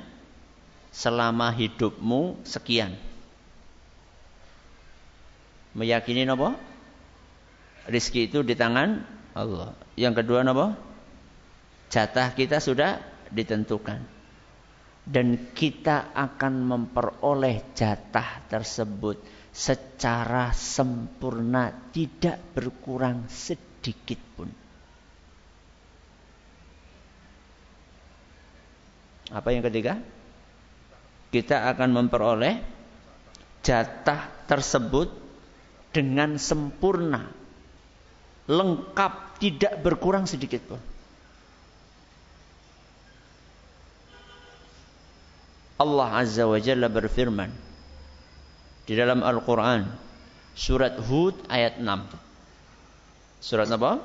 selama 0.93 1.51
hidupmu 1.51 2.45
sekian. 2.47 2.95
Meyakini 5.73 6.23
apa? 6.29 6.55
rizki 7.89 8.31
itu 8.31 8.45
di 8.45 8.55
tangan 8.55 9.03
Allah. 9.35 9.75
Yang 9.99 10.23
kedua 10.23 10.45
apa? 10.45 10.77
Jatah 11.91 12.31
kita 12.31 12.63
sudah 12.63 13.01
ditentukan. 13.33 13.99
Dan 15.03 15.51
kita 15.51 16.15
akan 16.15 16.63
memperoleh 16.63 17.75
jatah 17.75 18.47
tersebut 18.47 19.19
secara 19.51 20.55
sempurna, 20.55 21.69
tidak 21.91 22.39
berkurang 22.55 23.27
sedikit 23.27 24.19
pun. 24.39 24.49
Apa 29.33 29.49
yang 29.51 29.65
ketiga? 29.65 29.99
Kita 31.33 31.67
akan 31.73 31.89
memperoleh 31.99 32.63
jatah 33.65 34.29
tersebut 34.47 35.09
dengan 35.91 36.37
sempurna 36.37 37.43
lengkap, 38.47 39.39
tidak 39.39 39.73
berkurang 39.79 40.27
sedikit 40.27 40.61
pun. 40.67 40.92
Allah 45.81 46.21
Azza 46.21 46.45
wa 46.45 46.61
Jalla 46.61 46.85
berfirman 46.85 47.49
di 48.85 48.93
dalam 48.93 49.25
Al-Quran 49.25 49.87
surat 50.53 50.99
Hud 51.01 51.33
ayat 51.49 51.81
6. 51.81 52.13
Surat 53.41 53.67
apa? 53.73 53.97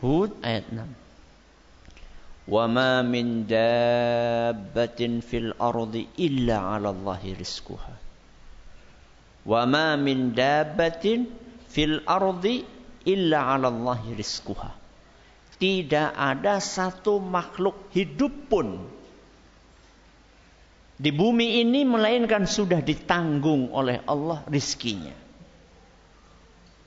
Hud 0.00 0.32
ayat 0.40 0.66
6. 0.72 2.48
Wa 2.48 2.66
ma 2.66 3.06
min 3.06 3.46
dabbatin 3.46 5.22
fil 5.22 5.54
ardi 5.60 6.10
illa 6.18 6.74
'ala 6.74 6.90
Allahi 6.90 7.38
rizquha. 7.38 7.94
Wa 9.46 9.62
ma 9.68 9.94
min 9.94 10.34
dabbatin 10.34 11.28
fil 11.70 12.02
ardi 12.08 12.66
illa 13.06 13.52
'ala 13.52 13.70
Allahi 13.70 14.18
rizquha. 14.18 14.74
Tidak 15.62 16.18
ada 16.18 16.58
satu 16.58 17.22
makhluk 17.22 17.94
hidup 17.94 18.50
pun 18.50 18.82
di 21.02 21.10
bumi 21.10 21.58
ini 21.66 21.82
melainkan 21.82 22.46
sudah 22.46 22.78
ditanggung 22.78 23.74
oleh 23.74 24.06
Allah 24.06 24.46
rizkinya. 24.46 25.10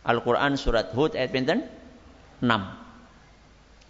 Al-Quran 0.08 0.56
surat 0.56 0.96
Hud 0.96 1.20
ayat 1.20 1.36
pinten? 1.36 1.68
6. 2.40 2.48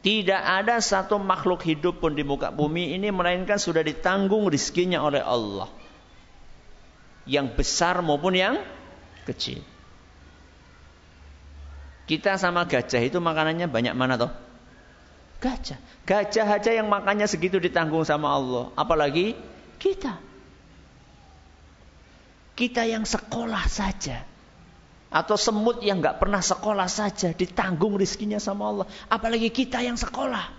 Tidak 0.02 0.42
ada 0.42 0.82
satu 0.82 1.22
makhluk 1.22 1.62
hidup 1.62 2.02
pun 2.02 2.18
di 2.18 2.26
muka 2.26 2.50
bumi 2.50 2.98
ini 2.98 3.14
melainkan 3.14 3.62
sudah 3.62 3.86
ditanggung 3.86 4.50
rizkinya 4.50 5.06
oleh 5.06 5.22
Allah. 5.22 5.70
Yang 7.30 7.62
besar 7.62 8.02
maupun 8.02 8.34
yang 8.34 8.66
kecil. 9.30 9.62
Kita 12.10 12.38
sama 12.42 12.66
gajah 12.66 13.02
itu 13.02 13.18
makanannya 13.22 13.70
banyak 13.70 13.94
mana 13.94 14.18
toh? 14.18 14.34
Gajah. 15.42 15.78
Gajah 16.06 16.48
aja 16.50 16.72
yang 16.74 16.90
makannya 16.90 17.30
segitu 17.30 17.58
ditanggung 17.62 18.06
sama 18.06 18.30
Allah. 18.30 18.70
Apalagi 18.78 19.38
kita. 19.76 20.18
Kita 22.56 22.88
yang 22.88 23.04
sekolah 23.04 23.66
saja. 23.68 24.24
Atau 25.12 25.40
semut 25.40 25.80
yang 25.84 26.04
nggak 26.04 26.20
pernah 26.20 26.44
sekolah 26.44 26.88
saja 26.92 27.32
ditanggung 27.32 27.96
rizkinya 27.96 28.40
sama 28.40 28.72
Allah. 28.72 28.88
Apalagi 29.08 29.52
kita 29.52 29.80
yang 29.84 29.96
sekolah. 29.96 30.52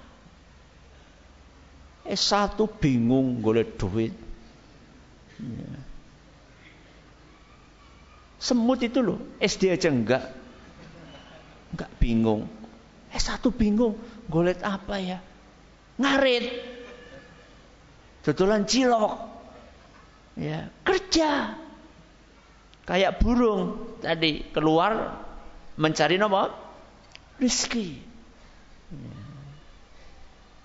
Eh 2.06 2.16
satu 2.16 2.70
bingung 2.70 3.42
golek 3.42 3.74
duit. 3.76 4.14
Ya. 5.42 5.86
Semut 8.36 8.78
itu 8.84 9.00
loh, 9.00 9.18
SD 9.40 9.72
aja 9.72 9.88
enggak. 9.88 10.24
Enggak 11.72 11.90
bingung. 11.98 12.46
Eh 13.10 13.18
satu 13.18 13.48
bingung, 13.48 13.96
golet 14.28 14.60
apa 14.60 15.00
ya? 15.00 15.18
Ngarit. 15.96 16.75
Tutulan 18.26 18.66
cilok. 18.66 19.14
Ya, 20.34 20.66
kerja. 20.82 21.54
Kayak 22.82 23.22
burung 23.22 23.94
tadi 24.02 24.42
keluar 24.50 25.22
mencari 25.78 26.18
nopo? 26.18 26.50
Rizki. 27.38 28.02
Ya. 28.90 29.14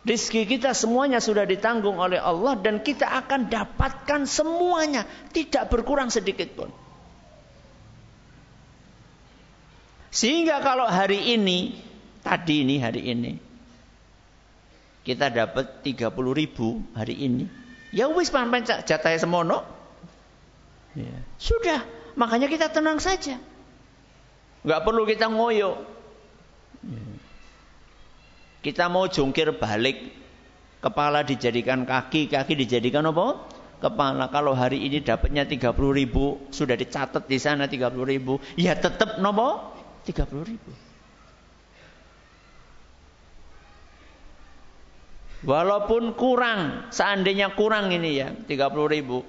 Rizki 0.02 0.50
kita 0.50 0.74
semuanya 0.74 1.22
sudah 1.22 1.46
ditanggung 1.46 2.02
oleh 2.02 2.18
Allah 2.18 2.58
dan 2.58 2.82
kita 2.82 3.06
akan 3.06 3.54
dapatkan 3.54 4.26
semuanya. 4.26 5.06
Tidak 5.30 5.70
berkurang 5.70 6.10
sedikit 6.10 6.50
pun. 6.58 6.74
Sehingga 10.10 10.66
kalau 10.66 10.90
hari 10.90 11.38
ini, 11.38 11.78
tadi 12.26 12.66
ini 12.66 12.76
hari 12.82 13.14
ini, 13.14 13.51
kita 15.02 15.34
dapat 15.34 15.82
30 15.82 16.14
ribu 16.14 16.82
hari 16.94 17.18
ini. 17.18 17.46
Ya 17.92 18.08
wis 18.08 18.30
paman 18.32 18.64
jatah 18.64 19.18
semono. 19.18 19.66
Ya. 20.94 21.12
Sudah, 21.40 21.84
makanya 22.16 22.48
kita 22.52 22.72
tenang 22.72 23.00
saja. 23.02 23.40
Gak 24.62 24.82
perlu 24.86 25.04
kita 25.10 25.28
ngoyo. 25.32 25.82
Ya. 26.86 27.04
Kita 28.62 28.94
mau 28.94 29.10
jungkir 29.10 29.58
balik, 29.58 30.14
kepala 30.86 31.26
dijadikan 31.26 31.82
kaki, 31.82 32.30
kaki 32.30 32.54
dijadikan 32.54 33.10
apa? 33.10 33.42
Kepala. 33.82 34.30
Kalau 34.30 34.54
hari 34.54 34.86
ini 34.86 35.02
dapatnya 35.02 35.50
30 35.50 35.74
ribu, 35.74 36.38
sudah 36.54 36.78
dicatat 36.78 37.26
di 37.26 37.42
sana 37.42 37.66
30 37.66 37.90
ribu, 38.06 38.38
ya 38.54 38.78
tetap 38.78 39.18
nopo 39.18 39.74
30 40.06 40.46
ribu. 40.46 40.91
Walaupun 45.42 46.14
kurang, 46.14 46.94
seandainya 46.94 47.58
kurang 47.58 47.90
ini 47.90 48.22
ya, 48.22 48.30
30 48.30 48.86
ribu. 48.86 49.26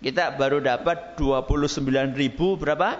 Kita 0.00 0.32
baru 0.36 0.60
dapat 0.64 1.20
29 1.20 2.16
ribu 2.16 2.56
berapa? 2.56 2.96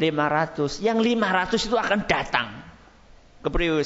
500. 0.00 0.80
Yang 0.80 0.98
500 1.04 1.68
itu 1.68 1.76
akan 1.76 2.00
datang. 2.08 2.48
Kepriwe 3.44 3.84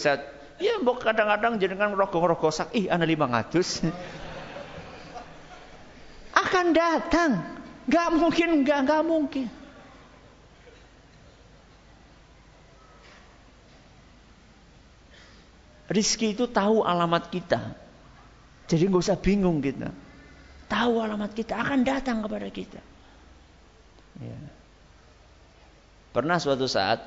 Ya 0.62 0.78
mbok 0.78 1.02
kadang-kadang 1.02 1.58
jenengan 1.58 1.98
rogo-rogo 1.98 2.54
sak, 2.54 2.70
ih 2.78 2.86
ana 2.86 3.02
500. 3.02 3.90
Akan 6.46 6.70
datang. 6.70 7.42
Gak 7.90 8.14
mungkin, 8.14 8.62
gak, 8.62 8.86
gak 8.86 9.02
mungkin. 9.02 9.50
Rizki 15.94 16.34
itu 16.34 16.50
tahu 16.50 16.82
alamat 16.82 17.30
kita. 17.30 17.78
Jadi 18.66 18.90
nggak 18.90 19.04
usah 19.06 19.14
bingung 19.14 19.62
kita. 19.62 19.94
Tahu 20.66 20.98
alamat 20.98 21.30
kita 21.30 21.54
akan 21.54 21.86
datang 21.86 22.18
kepada 22.26 22.50
kita. 22.50 22.82
Ya. 24.18 24.38
Pernah 26.10 26.42
suatu 26.42 26.66
saat 26.66 26.98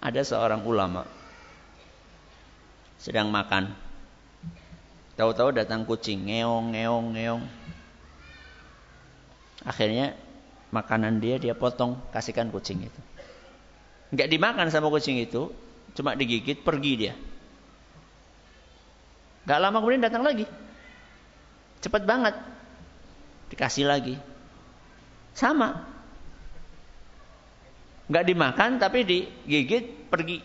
ada 0.00 0.20
seorang 0.24 0.64
ulama 0.64 1.04
sedang 2.96 3.28
makan. 3.28 3.72
Tahu-tahu 5.16 5.56
datang 5.56 5.88
kucing, 5.88 6.28
ngeong, 6.28 6.76
ngeong, 6.76 7.06
ngeong. 7.16 7.42
Akhirnya 9.64 10.12
makanan 10.72 11.20
dia 11.24 11.40
dia 11.40 11.56
potong, 11.56 11.96
kasihkan 12.12 12.52
kucing 12.52 12.84
itu. 12.84 13.00
Enggak 14.12 14.28
dimakan 14.28 14.68
sama 14.68 14.92
kucing 14.92 15.16
itu, 15.16 15.48
cuma 15.96 16.12
digigit, 16.12 16.60
pergi 16.60 16.92
dia. 16.96 17.14
Gak 19.46 19.62
lama 19.62 19.78
kemudian 19.78 20.02
datang 20.02 20.26
lagi. 20.26 20.44
Cepat 21.78 22.02
banget. 22.02 22.34
Dikasih 23.54 23.86
lagi. 23.86 24.18
Sama. 25.32 25.86
Gak 28.10 28.26
dimakan 28.26 28.82
tapi 28.82 29.06
digigit, 29.06 30.10
pergi. 30.10 30.42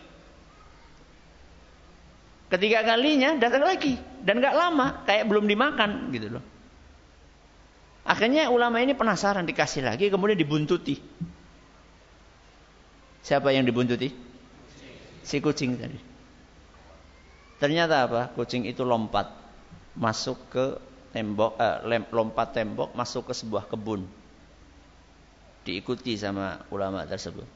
Ketiga 2.52 2.84
kalinya 2.84 3.34
datang 3.40 3.64
lagi 3.64 3.96
dan 4.22 4.38
gak 4.38 4.54
lama, 4.54 5.02
kayak 5.08 5.26
belum 5.26 5.50
dimakan 5.50 6.12
gitu 6.14 6.38
loh. 6.38 6.44
Akhirnya 8.02 8.50
ulama 8.50 8.82
ini 8.82 8.98
penasaran 8.98 9.46
dikasih 9.46 9.86
lagi, 9.86 10.10
kemudian 10.10 10.34
dibuntuti. 10.34 10.98
Siapa 13.22 13.54
yang 13.54 13.62
dibuntuti? 13.62 14.10
Si 15.22 15.38
kucing 15.38 15.78
tadi. 15.78 16.11
Ternyata 17.62 18.10
apa? 18.10 18.34
Kucing 18.34 18.66
itu 18.66 18.82
lompat 18.82 19.30
masuk 19.94 20.50
ke 20.50 20.82
tembok, 21.14 21.54
eh, 21.62 22.02
lompat 22.10 22.58
tembok 22.58 22.90
masuk 22.98 23.30
ke 23.30 23.38
sebuah 23.38 23.70
kebun. 23.70 24.02
Diikuti 25.62 26.18
sama 26.18 26.66
ulama 26.74 27.06
tersebut. 27.06 27.46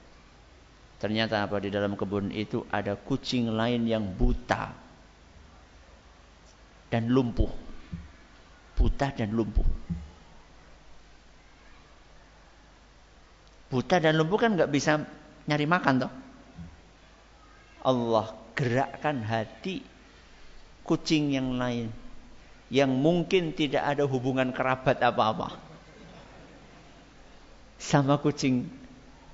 Ternyata 1.02 1.42
apa 1.42 1.58
di 1.58 1.74
dalam 1.74 1.98
kebun 1.98 2.30
itu 2.30 2.62
ada 2.70 2.94
kucing 2.94 3.50
lain 3.50 3.82
yang 3.82 4.06
buta 4.14 4.70
dan 6.86 7.10
lumpuh. 7.10 7.50
Buta 8.78 9.10
dan 9.10 9.34
lumpuh. 9.34 9.66
Buta 13.74 13.98
dan 13.98 14.14
lumpuh 14.14 14.38
kan 14.38 14.54
nggak 14.54 14.70
bisa 14.70 15.02
nyari 15.50 15.66
makan 15.66 16.06
toh. 16.06 16.12
Allah 17.82 18.26
gerakkan 18.54 19.26
hati 19.26 19.95
kucing 20.86 21.34
yang 21.34 21.58
lain 21.58 21.90
yang 22.70 22.90
mungkin 22.94 23.50
tidak 23.54 23.82
ada 23.82 24.06
hubungan 24.06 24.54
kerabat 24.54 25.02
apa-apa 25.02 25.58
sama 27.76 28.16
kucing 28.22 28.70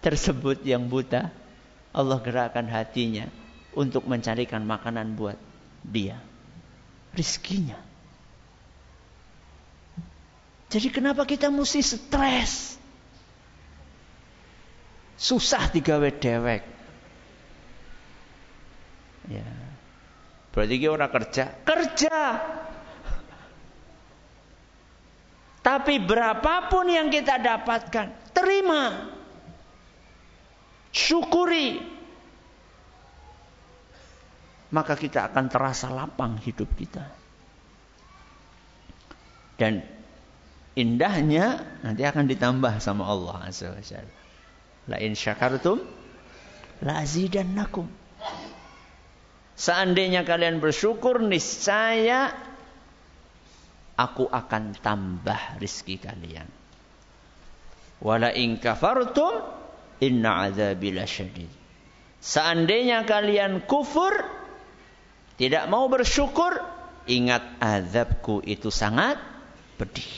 tersebut 0.03 0.65
yang 0.65 0.89
buta 0.89 1.31
Allah 1.93 2.19
gerakkan 2.25 2.67
hatinya 2.67 3.29
untuk 3.77 4.09
mencarikan 4.09 4.65
makanan 4.65 5.15
buat 5.15 5.37
dia 5.85 6.19
rizkinya. 7.13 7.77
Jadi 10.73 10.89
kenapa 10.89 11.29
kita 11.29 11.53
mesti 11.53 11.85
stres? 11.85 12.81
Susah 15.21 15.69
digawe 15.69 16.09
dewek. 16.09 16.65
Ya. 19.29 19.45
Berarti 20.53 20.75
kita 20.77 20.93
orang 20.93 21.11
kerja, 21.11 21.45
kerja. 21.65 22.19
Tapi 25.63 25.95
berapapun 26.03 26.91
yang 26.91 27.09
kita 27.09 27.41
dapatkan, 27.41 28.35
terima. 28.37 29.09
Syukuri 30.93 31.93
maka 34.73 34.97
kita 34.97 35.29
akan 35.29 35.45
terasa 35.53 35.93
lapang 35.93 36.41
hidup 36.41 36.67
kita. 36.75 37.05
Dan 39.61 39.85
indahnya 40.73 41.61
nanti 41.85 42.03
akan 42.03 42.25
ditambah 42.25 42.81
sama 42.81 43.05
Allah 43.05 43.53
Azza 43.53 43.69
wa 43.69 43.85
Jalla. 43.85 44.17
La 44.89 44.97
in 44.99 45.13
syakartum 45.13 45.79
la 46.83 47.05
azidannakum. 47.05 47.87
Seandainya 49.63 50.27
kalian 50.27 50.59
bersyukur 50.59 51.23
niscaya 51.23 52.35
aku 53.95 54.27
akan 54.27 54.75
tambah 54.83 55.63
rizki 55.63 56.03
kalian. 56.03 56.51
Wala 58.03 58.35
in 58.35 58.59
kafartum 58.59 59.39
inna 60.03 60.51
azabi 60.51 60.91
lasyadid. 60.91 61.47
Seandainya 62.19 63.07
kalian 63.07 63.63
kufur 63.63 64.11
tidak 65.39 65.71
mau 65.71 65.87
bersyukur, 65.87 66.59
ingat 67.07 67.47
azabku 67.63 68.43
itu 68.43 68.67
sangat 68.75 69.23
pedih. 69.79 70.11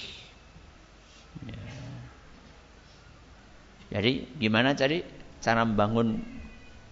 Ya. 1.44 1.60
Jadi 3.92 4.24
gimana 4.40 4.72
cari 4.72 5.04
cara 5.44 5.68
membangun 5.68 6.24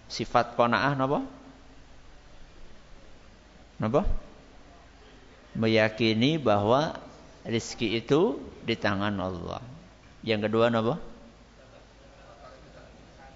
sifat 0.05 0.53
kona'ah 0.53 0.93
napa? 0.93 1.42
Napa? 3.81 4.05
Meyakini 5.53 6.41
bahwa 6.41 6.97
rizki 7.45 7.97
itu 7.97 8.41
di 8.65 8.73
tangan 8.73 9.13
Allah. 9.19 9.61
Yang 10.25 10.49
kedua 10.49 10.73
napa? 10.73 10.97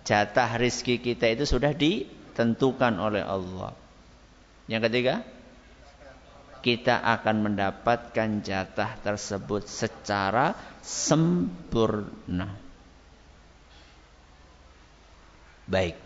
Jatah 0.08 0.56
rizki 0.56 1.04
kita 1.04 1.28
itu 1.28 1.44
sudah 1.44 1.76
ditentukan 1.76 2.96
oleh 2.96 3.22
Allah. 3.22 3.76
Yang 4.72 4.82
ketiga, 4.88 5.16
kita 6.64 7.00
akan 7.00 7.52
mendapatkan 7.52 8.30
jatah 8.44 9.00
tersebut 9.04 9.68
secara 9.68 10.56
sempurna. 10.84 12.52
Baik. 15.68 16.00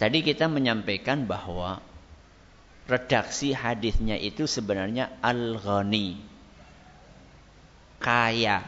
Tadi 0.00 0.18
kita 0.24 0.48
menyampaikan 0.48 1.28
bahwa 1.28 1.84
redaksi 2.92 3.56
hadisnya 3.56 4.20
itu 4.20 4.44
sebenarnya 4.44 5.16
al-ghani. 5.24 6.20
Kaya. 7.96 8.60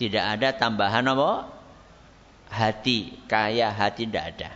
Tidak 0.00 0.24
ada 0.24 0.56
tambahan 0.56 1.04
apa? 1.12 1.52
Hati. 2.48 3.12
Kaya 3.28 3.68
hati 3.68 4.08
tidak 4.08 4.24
ada. 4.36 4.50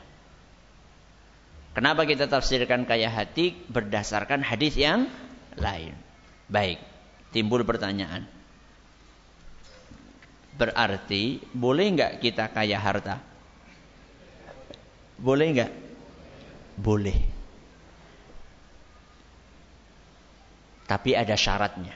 Kenapa 1.77 2.09
kita 2.09 2.25
tafsirkan 2.25 2.89
kaya 2.89 3.13
hati 3.13 3.53
berdasarkan 3.69 4.41
hadis 4.41 4.81
yang 4.81 5.13
lain? 5.61 5.93
Baik, 6.49 6.81
timbul 7.37 7.69
pertanyaan. 7.69 8.25
Berarti 10.57 11.45
boleh 11.53 11.85
nggak 11.93 12.25
kita 12.25 12.49
kaya 12.49 12.81
harta? 12.81 13.21
Boleh 15.21 15.47
nggak? 15.53 15.86
Boleh. 16.77 17.17
Tapi 20.87 21.19
ada 21.19 21.35
syaratnya. 21.35 21.95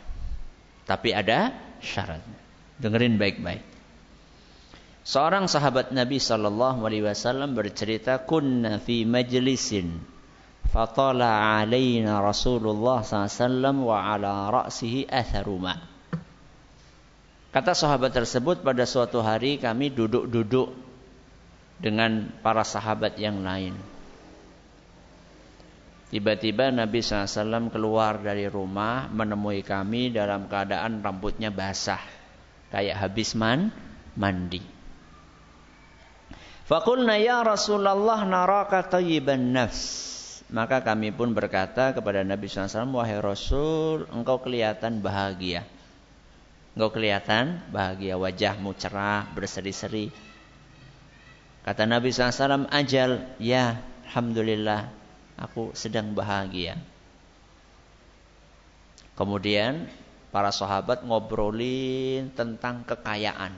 Tapi 0.88 1.14
ada 1.14 1.55
syaratnya. 1.79 2.38
Dengerin 2.83 3.21
baik-baik. 3.21 3.62
Seorang 5.07 5.49
sahabat 5.49 5.95
Nabi 5.97 6.19
sallallahu 6.21 6.85
alaihi 6.85 7.07
wasallam 7.07 7.57
bercerita, 7.57 8.21
"Kunna 8.21 8.83
fi 8.83 9.09
majlisin 9.09 9.97
fatala 10.71 11.61
alaina 11.62 12.21
Rasulullah 12.21 13.01
SAW 13.03 13.81
wa 13.81 13.97
ala 13.97 14.51
ra'sihi 14.53 15.09
atharu 15.09 15.57
ma'." 15.57 15.79
Kata 17.51 17.75
sahabat 17.75 18.14
tersebut 18.14 18.62
pada 18.62 18.87
suatu 18.87 19.19
hari 19.19 19.59
kami 19.59 19.90
duduk-duduk 19.90 20.71
dengan 21.83 22.31
para 22.45 22.62
sahabat 22.62 23.19
yang 23.19 23.43
lain. 23.43 23.75
Tiba-tiba 26.11 26.75
Nabi 26.75 27.07
SAW 27.07 27.70
keluar 27.70 28.18
dari 28.18 28.51
rumah 28.51 29.07
menemui 29.07 29.62
kami 29.62 30.11
dalam 30.11 30.51
keadaan 30.51 31.07
rambutnya 31.07 31.55
basah. 31.55 32.03
Kayak 32.75 32.99
habis 32.99 33.38
man, 33.38 33.70
mandi. 34.18 34.59
Fakulna 36.66 37.14
ya 37.14 37.46
Rasulullah 37.46 38.27
naraka 38.27 38.83
tayyiban 38.90 39.55
nafs. 39.55 40.11
Maka 40.51 40.83
kami 40.83 41.14
pun 41.14 41.31
berkata 41.31 41.94
kepada 41.94 42.27
Nabi 42.27 42.51
SAW, 42.51 42.90
Wahai 42.90 43.23
Rasul, 43.23 44.11
engkau 44.11 44.42
kelihatan 44.42 44.99
bahagia. 44.99 45.62
Engkau 46.75 46.90
kelihatan 46.90 47.62
bahagia 47.70 48.18
wajahmu 48.18 48.75
cerah 48.75 49.31
berseri-seri. 49.31 50.11
Kata 51.62 51.87
Nabi 51.87 52.11
SAW, 52.11 52.66
ajal, 52.66 53.31
ya 53.38 53.79
Alhamdulillah, 54.11 54.90
aku 55.40 55.72
sedang 55.72 56.12
bahagia. 56.12 56.76
Kemudian 59.16 59.88
para 60.31 60.53
sahabat 60.53 61.03
ngobrolin 61.03 62.31
tentang 62.37 62.85
kekayaan. 62.85 63.57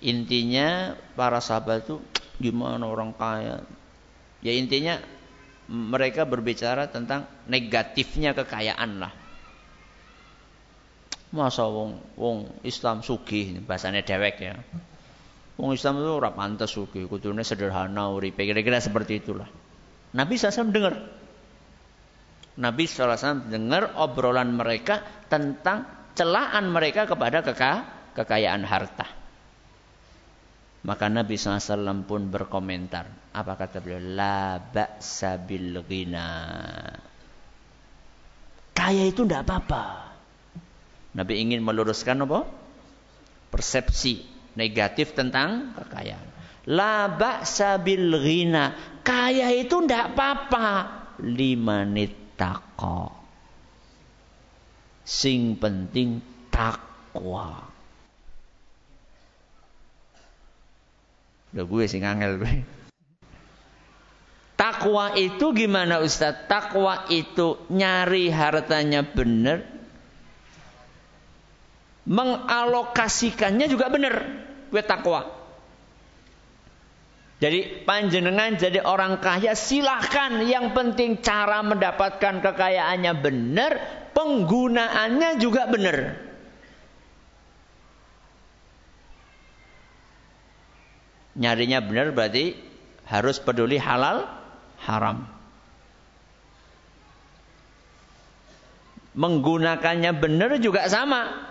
Intinya 0.00 0.96
para 1.14 1.38
sahabat 1.44 1.84
itu 1.84 2.00
gimana 2.40 2.88
orang 2.88 3.12
kaya. 3.12 3.62
Ya 4.40 4.52
intinya 4.54 5.02
mereka 5.68 6.24
berbicara 6.24 6.88
tentang 6.88 7.28
negatifnya 7.44 8.32
kekayaan 8.32 9.04
lah. 9.04 9.12
Masa 11.28 11.68
wong 11.68 12.00
wong 12.16 12.48
Islam 12.64 13.04
sugih 13.04 13.60
bahasanya 13.60 14.00
dewek 14.00 14.40
ya. 14.40 14.56
Wong 15.58 15.74
Islam 15.74 15.98
itu 15.98 16.10
ora 16.14 16.30
pantas 16.30 16.70
sugih, 16.70 17.10
kudune 17.10 17.42
sederhana 17.42 18.14
uripe. 18.14 18.46
Kira-kira 18.46 18.78
seperti 18.78 19.18
itulah. 19.18 19.50
Nabi 20.14 20.38
SAW 20.38 20.70
dengar. 20.70 20.94
Nabi 22.62 22.86
SAW 22.86 23.50
dengar 23.50 23.98
obrolan 23.98 24.54
mereka 24.54 25.02
tentang 25.26 25.82
celaan 26.14 26.70
mereka 26.70 27.10
kepada 27.10 27.42
keka, 27.42 27.72
kekayaan 28.14 28.62
harta. 28.62 29.10
Maka 30.86 31.10
Nabi 31.10 31.34
SAW 31.34 32.06
pun 32.06 32.30
berkomentar. 32.30 33.34
Apa 33.34 33.58
kata 33.58 33.82
beliau? 33.82 33.98
La 33.98 34.62
ba'sa 34.62 35.42
bil 35.42 35.74
ghina. 35.82 36.30
Kaya 38.78 39.10
itu 39.10 39.26
tidak 39.26 39.42
apa-apa. 39.42 40.14
Nabi 41.18 41.42
ingin 41.42 41.66
meluruskan 41.66 42.22
apa? 42.22 42.46
Persepsi 43.50 44.37
negatif 44.58 45.14
tentang 45.14 45.78
kekayaan. 45.78 46.26
La 46.66 47.06
ba'sa 47.06 47.78
bil 47.78 48.10
ghina. 48.18 48.74
Kaya 49.06 49.54
itu 49.54 49.78
ndak 49.78 50.18
apa-apa. 50.18 50.68
Limanit 51.22 52.34
taqa. 52.34 53.14
Sing 55.06 55.54
penting 55.56 56.20
takwa. 56.50 57.70
Udah 61.54 61.64
gue 61.64 61.84
sing 61.88 62.04
angel 62.04 62.42
gue. 62.42 62.54
Takwa 64.58 65.14
itu 65.14 65.54
gimana 65.54 66.02
Ustaz? 66.02 66.50
Takwa 66.50 67.06
itu 67.08 67.62
nyari 67.70 68.26
hartanya 68.26 69.06
benar, 69.06 69.62
mengalokasikannya 72.04 73.70
juga 73.70 73.86
benar 73.86 74.47
we 74.72 74.80
takwa. 74.84 75.38
Jadi 77.38 77.86
panjenengan 77.86 78.58
jadi 78.58 78.82
orang 78.82 79.22
kaya 79.22 79.54
silahkan 79.54 80.42
yang 80.42 80.74
penting 80.74 81.22
cara 81.22 81.62
mendapatkan 81.62 82.42
kekayaannya 82.42 83.12
benar, 83.14 83.72
penggunaannya 84.10 85.38
juga 85.38 85.70
benar. 85.70 86.18
Nyarinya 91.38 91.78
benar 91.78 92.10
berarti 92.10 92.58
harus 93.06 93.38
peduli 93.38 93.78
halal 93.78 94.26
haram. 94.82 95.30
Menggunakannya 99.14 100.10
benar 100.18 100.58
juga 100.58 100.90
sama. 100.90 101.47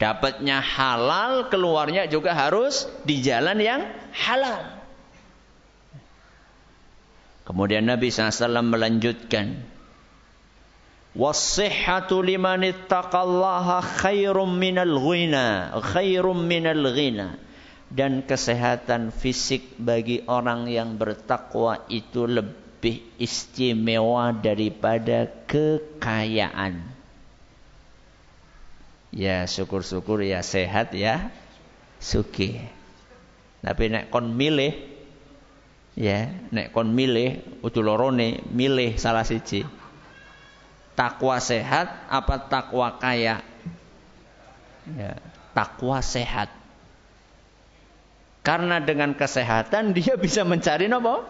Dapatnya 0.00 0.64
halal, 0.64 1.52
keluarnya 1.52 2.08
juga 2.08 2.32
harus 2.32 2.88
di 3.04 3.20
jalan 3.20 3.60
yang 3.60 3.84
halal. 4.16 4.80
Kemudian 7.44 7.84
Nabi 7.84 8.08
SAW 8.08 8.64
melanjutkan. 8.64 9.60
Wasihhatu 11.12 12.24
liman 12.24 12.64
ittaqallaha 12.64 14.00
khairum 14.00 14.56
minal 14.56 14.96
ghina. 14.96 15.76
Khairum 15.84 16.48
minal 16.48 16.96
ghina. 16.96 17.36
Dan 17.92 18.24
kesehatan 18.24 19.12
fisik 19.12 19.76
bagi 19.76 20.24
orang 20.24 20.64
yang 20.70 20.96
bertakwa 20.96 21.84
itu 21.92 22.24
lebih 22.24 23.04
istimewa 23.20 24.32
daripada 24.32 25.28
kekayaan. 25.44 26.99
Ya 29.10 29.42
syukur-syukur 29.42 30.22
ya 30.22 30.38
sehat 30.46 30.94
ya 30.94 31.34
suki. 31.98 32.62
Tapi 33.60 33.92
nek 33.92 34.08
kon 34.08 34.32
milih 34.38 34.72
ya 35.98 36.30
nek 36.54 36.70
kon 36.70 36.94
milih 36.94 37.42
utulorone 37.60 38.46
milih 38.54 38.94
salah 38.96 39.26
siji. 39.26 39.66
Takwa 40.94 41.42
sehat 41.42 41.90
apa 42.06 42.46
takwa 42.46 42.96
kaya? 43.00 43.42
Ya, 44.94 45.16
takwa 45.52 45.98
sehat. 46.02 46.52
Karena 48.40 48.80
dengan 48.80 49.12
kesehatan 49.18 49.90
dia 49.96 50.14
bisa 50.14 50.46
mencari 50.46 50.86
nopo 50.86 51.26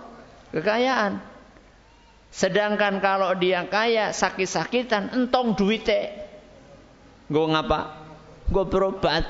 kekayaan. 0.53 1.23
Sedangkan 2.31 3.03
kalau 3.03 3.35
dia 3.35 3.67
kaya 3.67 4.15
sakit-sakitan 4.15 5.11
entong 5.11 5.59
duitnya 5.59 6.30
Gue 7.31 7.47
ngapa? 7.47 7.95
Gue 8.51 8.65
berobat. 8.67 9.23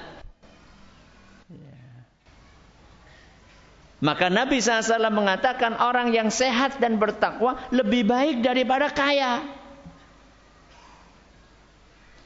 Maka 4.01 4.33
Nabi 4.33 4.65
SAW 4.65 5.13
mengatakan 5.13 5.77
orang 5.77 6.09
yang 6.17 6.33
sehat 6.33 6.81
dan 6.81 6.97
bertakwa 6.97 7.61
lebih 7.69 8.09
baik 8.09 8.41
daripada 8.41 8.89
kaya. 8.89 9.45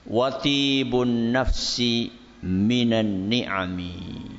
Watibun 0.06 1.34
nafsi 1.34 2.14
minan 2.46 3.26
ni'ami. 3.26 4.30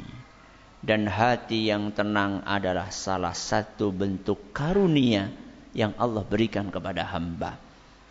Dan 0.79 1.11
hati 1.11 1.67
yang 1.67 1.91
tenang 1.91 2.45
adalah 2.47 2.93
salah 2.93 3.35
satu 3.35 3.91
bentuk 3.91 4.55
karunia 4.55 5.27
yang 5.75 5.91
Allah 5.99 6.23
berikan 6.23 6.71
kepada 6.71 7.03
hamba. 7.03 7.59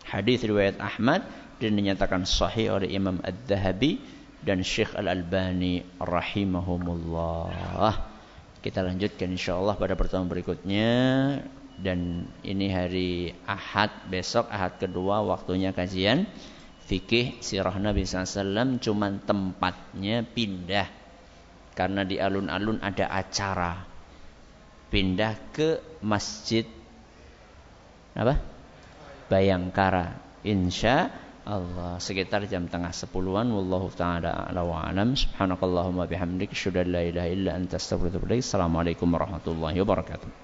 Hadis 0.05 0.45
riwayat 0.45 0.77
Ahmad 0.77 1.25
dan 1.59 1.71
dinyatakan 1.75 2.27
sahih 2.27 2.75
oleh 2.75 2.91
Imam 2.91 3.19
Ad-Dhahabi 3.23 3.99
dan 4.43 4.61
Syekh 4.61 4.93
Al-Albani 4.93 5.81
rahimahumullah. 5.97 7.91
Kita 8.59 8.81
lanjutkan 8.81 9.33
insyaallah 9.33 9.77
pada 9.77 9.93
pertemuan 9.93 10.29
berikutnya 10.29 10.91
dan 11.75 12.29
ini 12.41 12.67
hari 12.71 13.35
Ahad 13.45 13.91
besok 14.07 14.47
Ahad 14.47 14.79
kedua 14.79 15.21
waktunya 15.21 15.75
kajian 15.75 16.25
fikih 16.85 17.41
sirah 17.41 17.75
Nabi 17.81 18.05
SAW 18.05 18.77
cuman 18.79 19.21
tempatnya 19.25 20.21
pindah. 20.25 20.87
Karena 21.75 22.07
di 22.07 22.15
alun-alun 22.15 22.79
ada 22.79 23.11
acara. 23.11 23.83
Pindah 24.87 25.51
ke 25.51 25.99
masjid 25.99 26.63
apa? 28.15 28.39
Bayangkara. 29.27 30.23
Insya 30.45 31.24
Allah. 31.45 32.01
Sekitar 32.01 32.49
jam 32.49 32.65
tengah 32.65 32.89
sepuluhan 32.89 33.45
wallahu 33.53 33.93
taala 33.93 34.49
ala 34.49 34.65
wa 34.65 34.81
alam. 34.81 35.13
Subhanakallahumma 35.13 36.09
bihamdik 36.09 36.51
asyhadu 36.51 36.81
an 36.81 36.87
la 36.89 37.01
ilaha 37.05 37.29
illa 37.29 37.51
anta 37.53 37.77
astaghfiruka 37.77 38.17
wa 38.17 38.19
atubu 38.19 38.27
ilaik. 38.33 38.43
Assalamualaikum 38.43 39.07
warahmatullahi 39.13 39.77
wabarakatuh 39.85 40.43